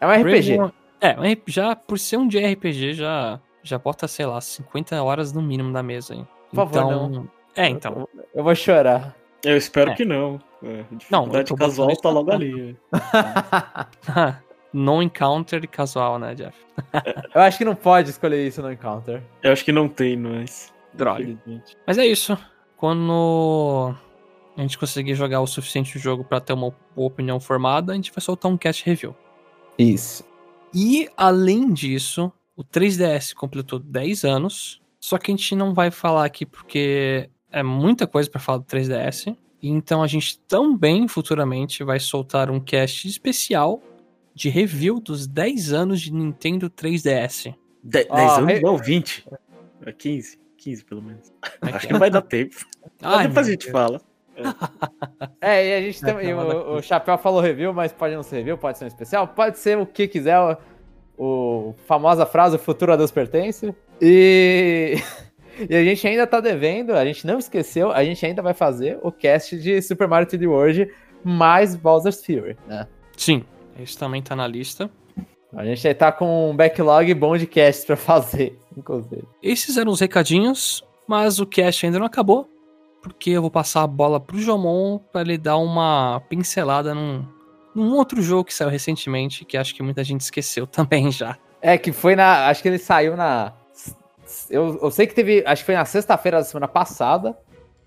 [0.01, 0.57] É um RPG.
[0.57, 5.03] Bravely- É, um já por ser um de RPG, já, já bota, sei lá, 50
[5.03, 6.25] horas no mínimo da mesa aí.
[6.51, 8.09] Por favor, então, É, então.
[8.35, 9.15] Eu vou chorar.
[9.45, 9.95] Eu espero É.
[9.95, 10.41] que não.
[10.63, 12.77] É, Não, dificuldade tô casual tá logo na ali.
[14.73, 16.57] no encounter casual, né, Jeff?
[17.35, 19.23] eu acho que não pode escolher isso no Encounter.
[19.43, 20.73] Eu acho que não tem, mas.
[20.95, 21.37] Droga.
[21.87, 22.37] Mas é isso.
[22.77, 23.95] Quando
[24.57, 28.11] a gente conseguir jogar o suficiente do jogo pra ter uma opinião formada, a gente
[28.13, 29.15] vai soltar um cast review.
[29.79, 30.25] Isso.
[30.75, 34.81] E, além disso, o 3DS completou 10 anos.
[35.01, 38.65] Só que a gente não vai falar aqui porque é muita coisa pra falar do
[38.65, 39.37] 3DS.
[39.63, 43.81] Então a gente também futuramente vai soltar um cast especial
[44.35, 47.55] de review dos 10 anos de Nintendo 3DS.
[47.83, 48.53] De- 10 Ó, anos?
[48.53, 49.25] re- Não, 20.
[49.87, 50.39] É 15.
[50.57, 51.33] 15 pelo menos.
[51.63, 51.93] É Acho que é?
[51.93, 52.57] não vai dar tempo.
[53.01, 53.73] Ai, depois a gente Deus.
[53.73, 54.01] fala.
[55.41, 58.37] É, e a gente É, da o, o Chapéu falou review, mas pode não ser
[58.37, 60.39] review, pode ser um especial, pode ser o que quiser.
[60.39, 60.57] O,
[61.19, 63.75] o famosa frase: o futuro a Deus pertence.
[64.01, 64.97] E.
[65.69, 68.97] E a gente ainda tá devendo, a gente não esqueceu, a gente ainda vai fazer
[69.03, 70.89] o cast de Super Mario 3D World
[71.25, 72.87] mais Bowser's Fury, né?
[73.17, 73.45] Sim,
[73.77, 74.89] esse também tá na lista.
[75.53, 79.25] A gente aí tá com um backlog bom de casts pra fazer, inclusive.
[79.43, 82.49] Esses eram os recadinhos, mas o cast ainda não acabou,
[83.09, 87.25] porque eu vou passar a bola pro Jomon pra ele dar uma pincelada num,
[87.75, 91.37] num outro jogo que saiu recentemente, que acho que muita gente esqueceu também já.
[91.61, 92.49] É, que foi na.
[92.49, 93.53] Acho que ele saiu na.
[94.49, 95.43] Eu, eu sei que teve.
[95.47, 97.37] Acho que foi na sexta-feira da semana passada.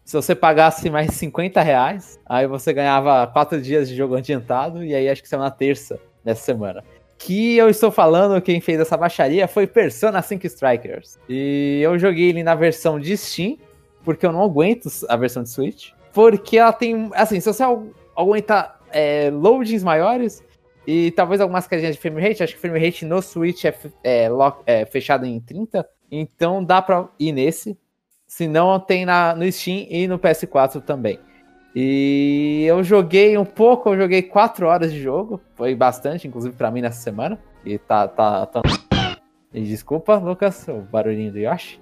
[0.04, 4.84] Se você pagasse mais 50 reais, aí você ganhava quatro dias de jogo adiantado.
[4.84, 6.84] E aí acho que saiu na terça dessa semana.
[7.18, 11.20] Que eu estou falando, quem fez essa baixaria foi Persona 5 Strikers.
[11.30, 13.58] E eu joguei ele na versão de Steam,
[14.04, 15.92] porque eu não aguento a versão de Switch.
[16.14, 17.10] Porque ela tem.
[17.14, 20.44] Assim, se você agu- aguenta é, loadings maiores,
[20.86, 24.30] e talvez algumas casinhas de frame rate, acho que frame rate no Switch é, é,
[24.66, 27.78] é fechado em 30, então dá pra ir nesse.
[28.28, 31.20] Se não, tem na, no Steam e no PS4 também.
[31.76, 36.72] E eu joguei um pouco, eu joguei 4 horas de jogo, foi bastante, inclusive pra
[36.72, 37.40] mim nessa semana.
[37.66, 38.08] E tá.
[38.08, 38.62] tá, tá...
[39.54, 41.80] E desculpa, Lucas, o barulhinho do Yoshi.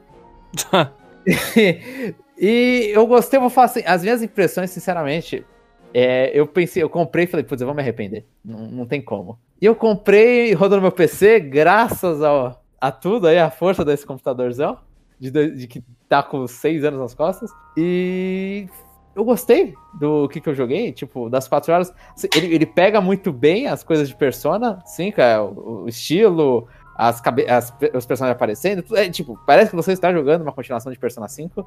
[2.38, 5.46] e eu gostei, vou falar assim, as minhas impressões, sinceramente,
[5.94, 8.26] é, eu pensei, eu comprei e falei, putz, eu vou me arrepender.
[8.44, 9.40] Não, não tem como.
[9.62, 14.06] E eu comprei, rodou no meu PC, graças ao, a tudo aí, a força desse
[14.06, 14.78] computadorzão,
[15.20, 17.52] de, de que tá com seis anos nas costas.
[17.76, 18.68] E
[19.16, 21.94] eu gostei do que, que eu joguei, tipo, das quatro horas.
[22.16, 26.68] Assim, Ele, ele pega muito bem as coisas de Persona, sim, cara, o, o estilo,
[27.00, 28.84] as, as os personagens aparecendo.
[28.98, 31.66] É, tipo, parece que você está jogando uma continuação de Persona 5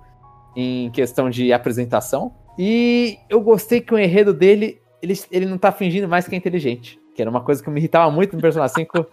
[0.55, 2.35] em questão de apresentação.
[2.59, 6.39] E eu gostei que o enredo dele, ele, ele não tá fingindo mais que é
[6.39, 7.01] inteligente.
[7.15, 9.07] Que era uma coisa que me irritava muito no Persona 5,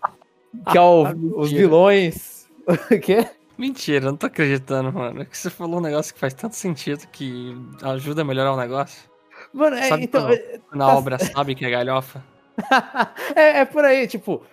[0.71, 1.03] que é o-
[1.39, 1.59] os Mentira.
[1.61, 2.39] vilões.
[2.69, 3.25] O quê?
[3.57, 5.21] Mentira, não tô acreditando, mano.
[5.21, 8.57] É que você falou um negócio que faz tanto sentido que ajuda a melhorar o
[8.57, 9.09] negócio.
[9.53, 10.27] Mano, é, Sabe então.
[10.27, 12.23] quando- Na Tá- obra sabe que é galhofa.
[13.35, 14.43] é, é por aí, tipo,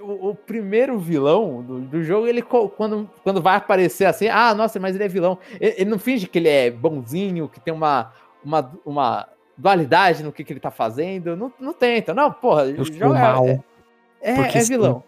[0.00, 4.80] o, o primeiro vilão do, do jogo, ele quando, quando vai aparecer assim, ah, nossa,
[4.80, 5.38] mas ele é vilão.
[5.60, 8.12] Ele, ele não finge que ele é bonzinho, que tem uma,
[8.44, 11.36] uma, uma dualidade no que, que ele tá fazendo.
[11.36, 12.64] Não, não tenta, não, porra.
[12.66, 13.46] Eu é- mal.
[13.46, 14.72] É, é sim.
[14.72, 15.04] vilão.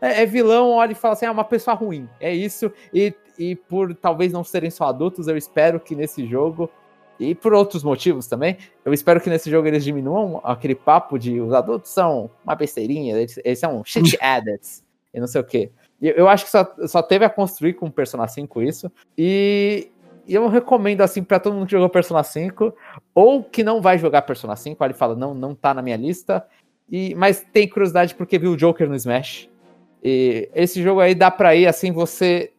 [0.00, 2.08] É, é vilão, olha e fala assim, é uma pessoa ruim.
[2.20, 2.72] É isso.
[2.94, 6.70] E, e por talvez não serem só adultos, eu espero que nesse jogo,
[7.20, 11.38] e por outros motivos também, eu espero que nesse jogo eles diminuam aquele papo de
[11.40, 15.70] os adultos são uma besteirinha, eles, eles são shit addicts e não sei o quê.
[16.00, 18.90] E Eu, acho que só, só teve a construir com o Persona 5 isso.
[19.18, 19.90] E,
[20.26, 22.74] eu recomendo assim pra todo mundo que jogou Persona 5,
[23.14, 25.96] ou que não vai jogar Persona 5, aí ele fala, não, não tá na minha
[25.96, 26.46] lista.
[26.90, 29.48] E, mas tem curiosidade porque viu o Joker no Smash.
[30.02, 32.52] E esse jogo aí dá pra ir assim, você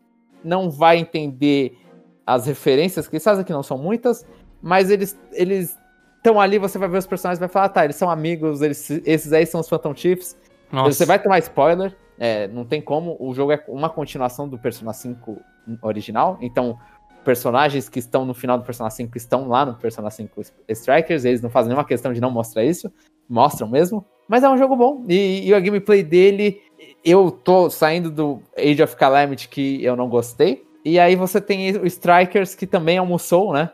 [0.43, 1.77] não vai entender
[2.25, 4.25] as referências que eles fazem, que não são muitas,
[4.61, 5.77] mas eles, eles
[6.17, 8.61] estão ali, você vai ver os personagens e vai falar, ah, tá, eles são amigos,
[8.61, 10.37] eles, esses aí são os Phantom Chiefs.
[10.71, 10.91] Nossa.
[10.91, 14.93] Você vai tomar spoiler, é, não tem como, o jogo é uma continuação do Persona
[14.93, 15.41] 5
[15.81, 16.77] original, então
[17.25, 21.41] personagens que estão no final do Persona 5 estão lá no Persona 5 Strikers, eles
[21.41, 22.91] não fazem nenhuma questão de não mostrar isso,
[23.27, 26.61] mostram mesmo, mas é um jogo bom, e, e a gameplay dele,
[27.03, 31.75] eu tô saindo do Age of Calamity que eu não gostei, e aí você tem
[31.77, 33.71] o Strikers que também Musou, né,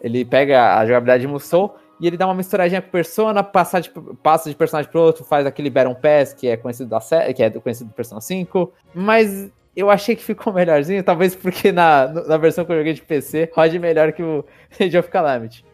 [0.00, 3.90] ele pega a jogabilidade de Musou, e ele dá uma misturadinha com Persona, passa de,
[4.22, 7.42] passa de personagem pro outro, faz aquele Baron Pass, que é conhecido da série, que
[7.42, 8.72] é conhecido do Persona 5.
[8.94, 13.02] Mas eu achei que ficou melhorzinho, talvez porque na, na versão que eu joguei de
[13.02, 14.44] PC rode melhor que o
[14.80, 15.64] Age of Calamity.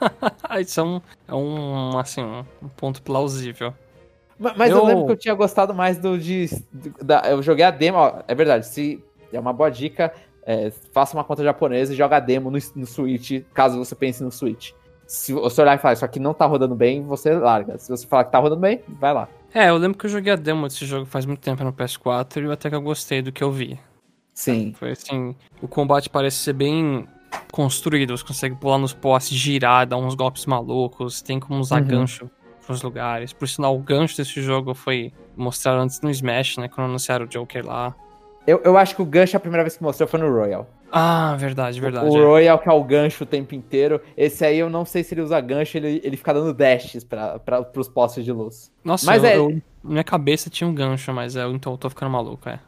[0.58, 3.74] Isso é um, é um, assim, um ponto plausível.
[4.38, 4.78] Mas, mas eu...
[4.78, 4.84] eu...
[4.86, 6.48] lembro que eu tinha gostado mais do de.
[7.00, 10.12] Da, eu joguei a demo, ó, é verdade, se é uma boa dica.
[10.44, 14.22] É, faça uma conta japonesa e joga a demo no, no Switch, caso você pense
[14.22, 14.72] no Switch
[15.12, 17.76] se você olhar e falar, isso aqui não tá rodando bem, você larga.
[17.76, 19.28] Se você falar que tá rodando bem, vai lá.
[19.52, 22.48] É, eu lembro que eu joguei a demo desse jogo faz muito tempo no PS4
[22.48, 23.78] e até que eu gostei do que eu vi.
[24.32, 24.72] Sim.
[24.74, 27.06] Foi assim, o combate parece ser bem
[27.50, 31.88] construído, você consegue pular nos postes, girar, dar uns golpes malucos, tem como usar uhum.
[31.88, 32.30] gancho
[32.66, 33.34] pros lugares.
[33.34, 37.28] Por sinal, o gancho desse jogo foi mostrado antes no Smash, né, quando anunciaram o
[37.28, 37.94] Joker lá.
[38.46, 40.66] Eu, eu acho que o gancho a primeira vez que mostrou foi no Royal.
[40.90, 42.06] Ah, verdade, verdade.
[42.06, 44.00] O, o Royal, que é o gancho o tempo inteiro.
[44.16, 47.38] Esse aí eu não sei se ele usa gancho, ele, ele fica dando dashes pra,
[47.38, 48.70] pra, pros postes de luz.
[48.84, 49.36] Nossa, mas eu, é...
[49.36, 52.58] eu, minha cabeça tinha um gancho, mas eu, então eu tô ficando maluco, é.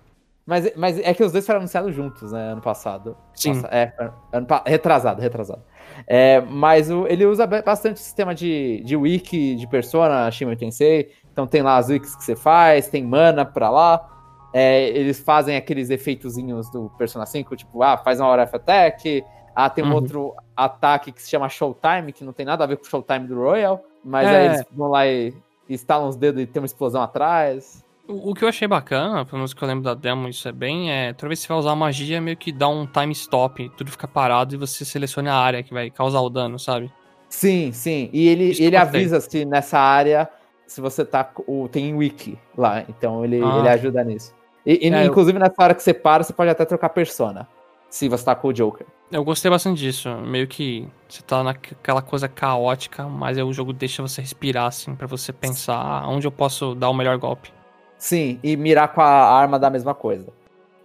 [0.47, 3.17] Mas, mas é que os dois foram anunciados juntos, né, ano passado.
[3.35, 3.55] Sim.
[3.55, 3.93] Nossa, é,
[4.33, 5.63] ano, retrasado, retrasado.
[6.07, 11.11] É, mas o, ele usa bastante sistema de, de wiki, de persona, Shima Tensei.
[11.33, 14.14] Então tem lá as wikis que você faz, tem mana pra lá.
[14.57, 19.25] É, eles fazem aqueles efeitozinhos do Persona 5, tipo, ah, faz uma hora attack.
[19.53, 19.95] Ah, tem um uhum.
[19.95, 23.27] outro ataque que se chama Showtime, que não tem nada a ver com o Showtime
[23.27, 24.37] do Royal, mas é.
[24.37, 25.35] aí eles vão lá e
[25.69, 27.85] instalam os dedos e tem uma explosão atrás.
[28.07, 30.53] O, o que eu achei bacana, pelo menos que eu lembro da demo, isso é
[30.53, 33.69] bem, é, toda vez que você vai usar magia, meio que dá um time stop,
[33.77, 36.93] tudo fica parado e você seleciona a área que vai causar o dano, sabe?
[37.29, 38.09] Sim, sim.
[38.13, 40.29] E ele, ele avisa se nessa área,
[40.65, 41.29] se você tá.
[41.47, 43.59] O, tem wiki lá, então ele, ah.
[43.59, 44.33] ele ajuda nisso.
[44.67, 45.41] E, e é, inclusive, eu...
[45.41, 47.47] nessa hora que você para, você pode até trocar persona.
[47.91, 48.87] Se você tá com o Joker.
[49.13, 50.09] Eu gostei bastante disso.
[50.17, 55.07] Meio que você tá naquela coisa caótica, mas o jogo deixa você respirar, assim, para
[55.07, 57.53] você pensar onde eu posso dar o melhor golpe.
[57.97, 60.27] Sim, e mirar com a arma da mesma coisa.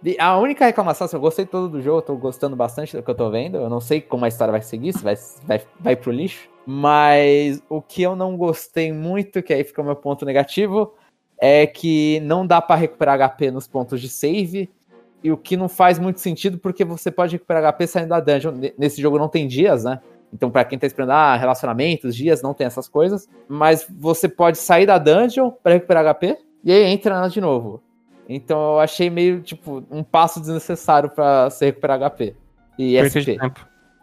[0.02, 3.02] E a única reclamação, assim, eu gostei todo do jogo, eu tô gostando bastante do
[3.02, 3.56] que eu tô vendo.
[3.56, 6.48] Eu não sei como a história vai seguir, se vai, vai, vai pro lixo.
[6.64, 10.94] Mas o que eu não gostei muito, que aí fica o meu ponto negativo,
[11.40, 14.68] é que não dá para recuperar HP nos pontos de save,
[15.22, 18.54] e o que não faz muito sentido porque você pode recuperar HP saindo da dungeon.
[18.78, 20.00] Nesse jogo não tem dias, né?
[20.32, 23.28] Então, para quem tá esperando, ah, relacionamentos, dias, não tem essas coisas.
[23.48, 27.82] Mas você pode sair da dungeon para recuperar HP e aí entra nela de novo.
[28.28, 32.34] Então eu achei meio, tipo, um passo desnecessário para você recuperar HP.
[32.78, 33.36] E SP.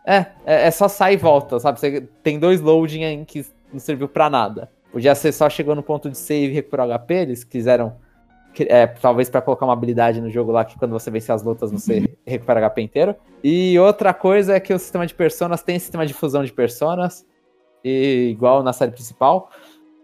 [0.06, 1.80] É, é, é, só sair e volta, sabe?
[1.80, 4.70] Você tem dois loading que não serviu para nada.
[4.92, 7.96] Podia ser só chegou no ponto de save e recuperar o HP, eles quiseram.
[8.60, 11.72] É, talvez para colocar uma habilidade no jogo lá que quando você vencer as lutas
[11.72, 12.06] você uhum.
[12.26, 13.16] recupera HP inteiro.
[13.44, 17.24] E outra coisa é que o sistema de personas tem sistema de fusão de personas,
[17.84, 19.52] e, igual na série principal,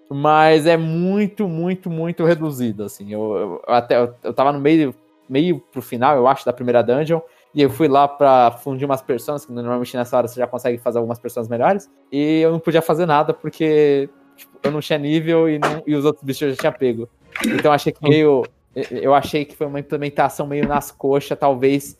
[0.09, 2.83] mas é muito, muito, muito reduzido.
[2.83, 4.93] Assim, eu, eu até eu, eu tava no meio,
[5.27, 7.21] meio pro final, eu acho, da primeira dungeon.
[7.55, 10.77] E eu fui lá pra fundir umas personas, que normalmente nessa hora você já consegue
[10.79, 11.89] fazer algumas personas melhores.
[12.11, 15.95] E eu não podia fazer nada porque tipo, eu não tinha nível e, não, e
[15.95, 17.09] os outros bichos já tinham pego.
[17.45, 18.45] Então achei que meio.
[18.89, 21.97] Eu achei que foi uma implementação meio nas coxas, talvez.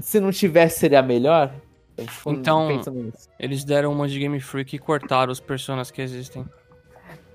[0.00, 1.52] Se não tivesse, seria melhor.
[2.26, 2.68] Então,
[3.38, 6.44] eles deram uma de Game Freak e cortaram os personagens que existem.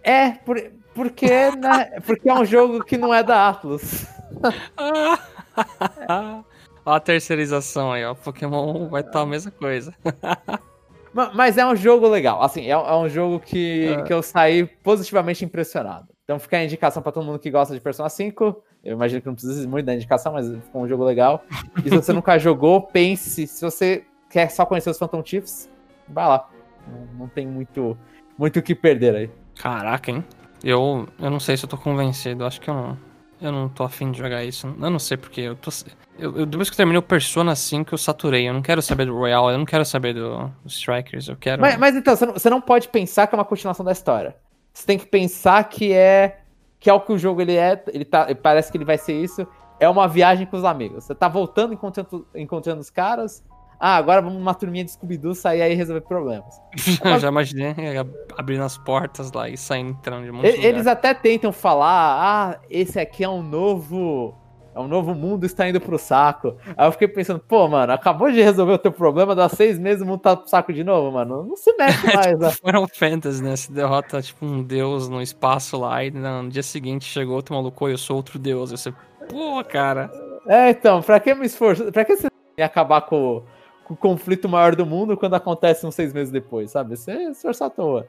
[0.04, 0.62] É, por,
[0.93, 4.06] porque, né, porque é um jogo que não é da Atlus.
[6.84, 8.16] Olha a terceirização aí, ó.
[8.16, 9.93] Pokémon vai estar tá a mesma coisa.
[11.14, 12.41] Mas é um jogo legal.
[12.41, 14.01] Assim, é, é um jogo que, é.
[14.03, 16.07] que eu saí positivamente impressionado.
[16.24, 18.64] Então fica a indicação para todo mundo que gosta de Persona 5.
[18.84, 21.43] Eu imagino que não precisa muito da indicação, mas ficou um jogo legal.
[21.84, 23.45] E se você nunca jogou, pense.
[23.45, 25.70] Se você quer só conhecer os Phantom Chiefs,
[26.07, 26.49] vai lá.
[26.88, 27.97] Não, não tem muito
[28.38, 29.30] muito o que perder aí.
[29.55, 30.24] Caraca, hein?
[30.64, 32.45] Eu, eu não sei se eu tô convencido.
[32.45, 32.97] Acho que eu não,
[33.42, 34.68] eu não tô afim de jogar isso.
[34.68, 35.42] Eu não sei porque.
[35.42, 35.72] Eu tô,
[36.18, 38.48] eu, eu, depois que eu terminei o Persona 5, eu saturei.
[38.48, 41.62] Eu não quero saber do Royal, eu não quero saber do, do Strikers, eu quero.
[41.62, 44.36] Mas, mas então, você não, você não, pode pensar que é uma continuação da história.
[44.72, 46.39] Você tem que pensar que é.
[46.80, 47.84] Que é o que o jogo ele é.
[47.88, 49.48] Ele tá, parece que ele vai ser isso.
[49.80, 51.04] É uma viagem com os amigos.
[51.04, 53.44] Você tá voltando encontrando, encontrando os caras.
[53.84, 56.62] Ah, agora vamos uma turminha de Scooby-Doo sair aí e resolver problemas.
[56.76, 58.06] Já, já imaginei é,
[58.38, 61.90] abrindo as portas lá e saindo entrando de um monte de Eles até tentam falar,
[61.90, 64.38] ah, esse aqui é um novo.
[64.76, 66.56] É um novo mundo está indo pro saco.
[66.78, 70.04] Aí eu fiquei pensando, pô, mano, acabou de resolver o teu problema, dá seis meses
[70.04, 71.44] o mundo tá pro saco de novo, mano.
[71.44, 72.52] Não se mexe mais, né?
[72.52, 73.56] Final Fantasy, né?
[73.56, 77.84] Se derrota tipo um deus no espaço lá e no dia seguinte chegou outro maluco,
[77.84, 78.72] "Oi, eu sou outro deus.
[78.72, 78.94] Aí você,
[79.28, 80.10] pô, cara.
[80.48, 81.92] É, então, pra que me esforço?
[81.92, 82.28] Pra que você
[82.62, 83.44] acabar com
[83.90, 86.96] o conflito maior do mundo quando acontece uns seis meses depois, sabe?
[86.96, 88.08] Você se esforçou à toa.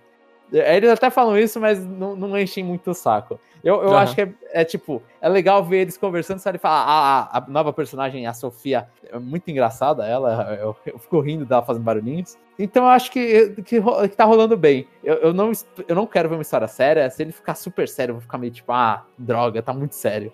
[0.52, 3.40] É, Eles até falam isso, mas não, não enchem muito o saco.
[3.64, 3.98] Eu, eu Aham.
[3.98, 6.58] acho que é, é, tipo, é legal ver eles conversando, sabe?
[6.58, 11.20] Falar, ah, a, a nova personagem, a Sofia, é muito engraçada ela, eu, eu fico
[11.20, 12.36] rindo dela fazendo barulhinhos.
[12.58, 14.86] Então eu acho que, que, que tá rolando bem.
[15.02, 15.52] Eu, eu, não,
[15.88, 17.08] eu não quero ver uma história séria.
[17.08, 20.32] Se ele ficar super sério, eu vou ficar meio tipo, ah, droga, tá muito sério.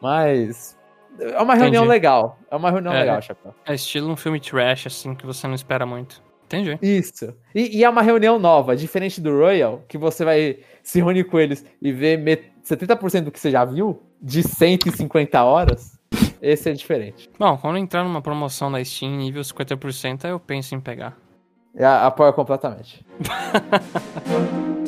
[0.00, 0.77] Mas.
[1.20, 1.88] É uma reunião Entendi.
[1.88, 2.38] legal.
[2.50, 3.00] É uma reunião É.
[3.00, 3.54] legal, Chapéu.
[3.66, 6.22] É estilo um filme trash, assim, que você não espera muito.
[6.46, 6.78] Entendi.
[6.80, 7.34] Isso.
[7.54, 11.38] E, e é uma reunião nova, diferente do Royal, que você vai se reunir com
[11.38, 15.98] eles e ver met- 70% do que você já viu, de 150 horas.
[16.40, 17.28] Esse é diferente.
[17.38, 21.16] Bom, quando entrar numa promoção da Steam nível 50%, aí eu penso em pegar.
[21.76, 23.04] É, apoio completamente.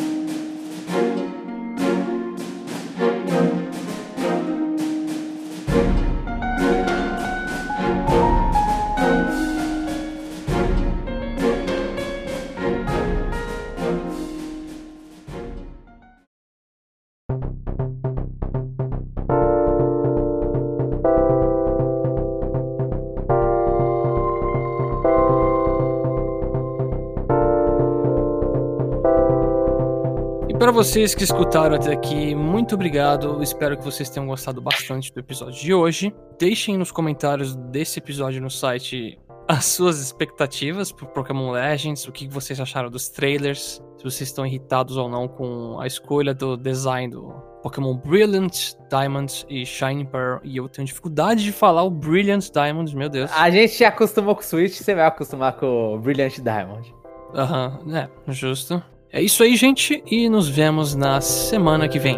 [30.82, 33.42] vocês que escutaram até aqui, muito obrigado.
[33.42, 36.10] Espero que vocês tenham gostado bastante do episódio de hoje.
[36.38, 42.26] Deixem nos comentários desse episódio no site as suas expectativas pro Pokémon Legends, o que
[42.26, 47.12] vocês acharam dos trailers, se vocês estão irritados ou não com a escolha do design
[47.12, 47.28] do
[47.62, 50.38] Pokémon Brilliant Diamond e Shining Pearl.
[50.42, 53.30] E eu tenho dificuldade de falar o Brilliant Diamond, meu Deus.
[53.36, 56.94] A gente acostumou com o Switch, você vai acostumar com o Brilliant Diamond.
[57.34, 58.82] Aham, é, justo.
[59.12, 62.16] É isso aí, gente, e nos vemos na semana que vem.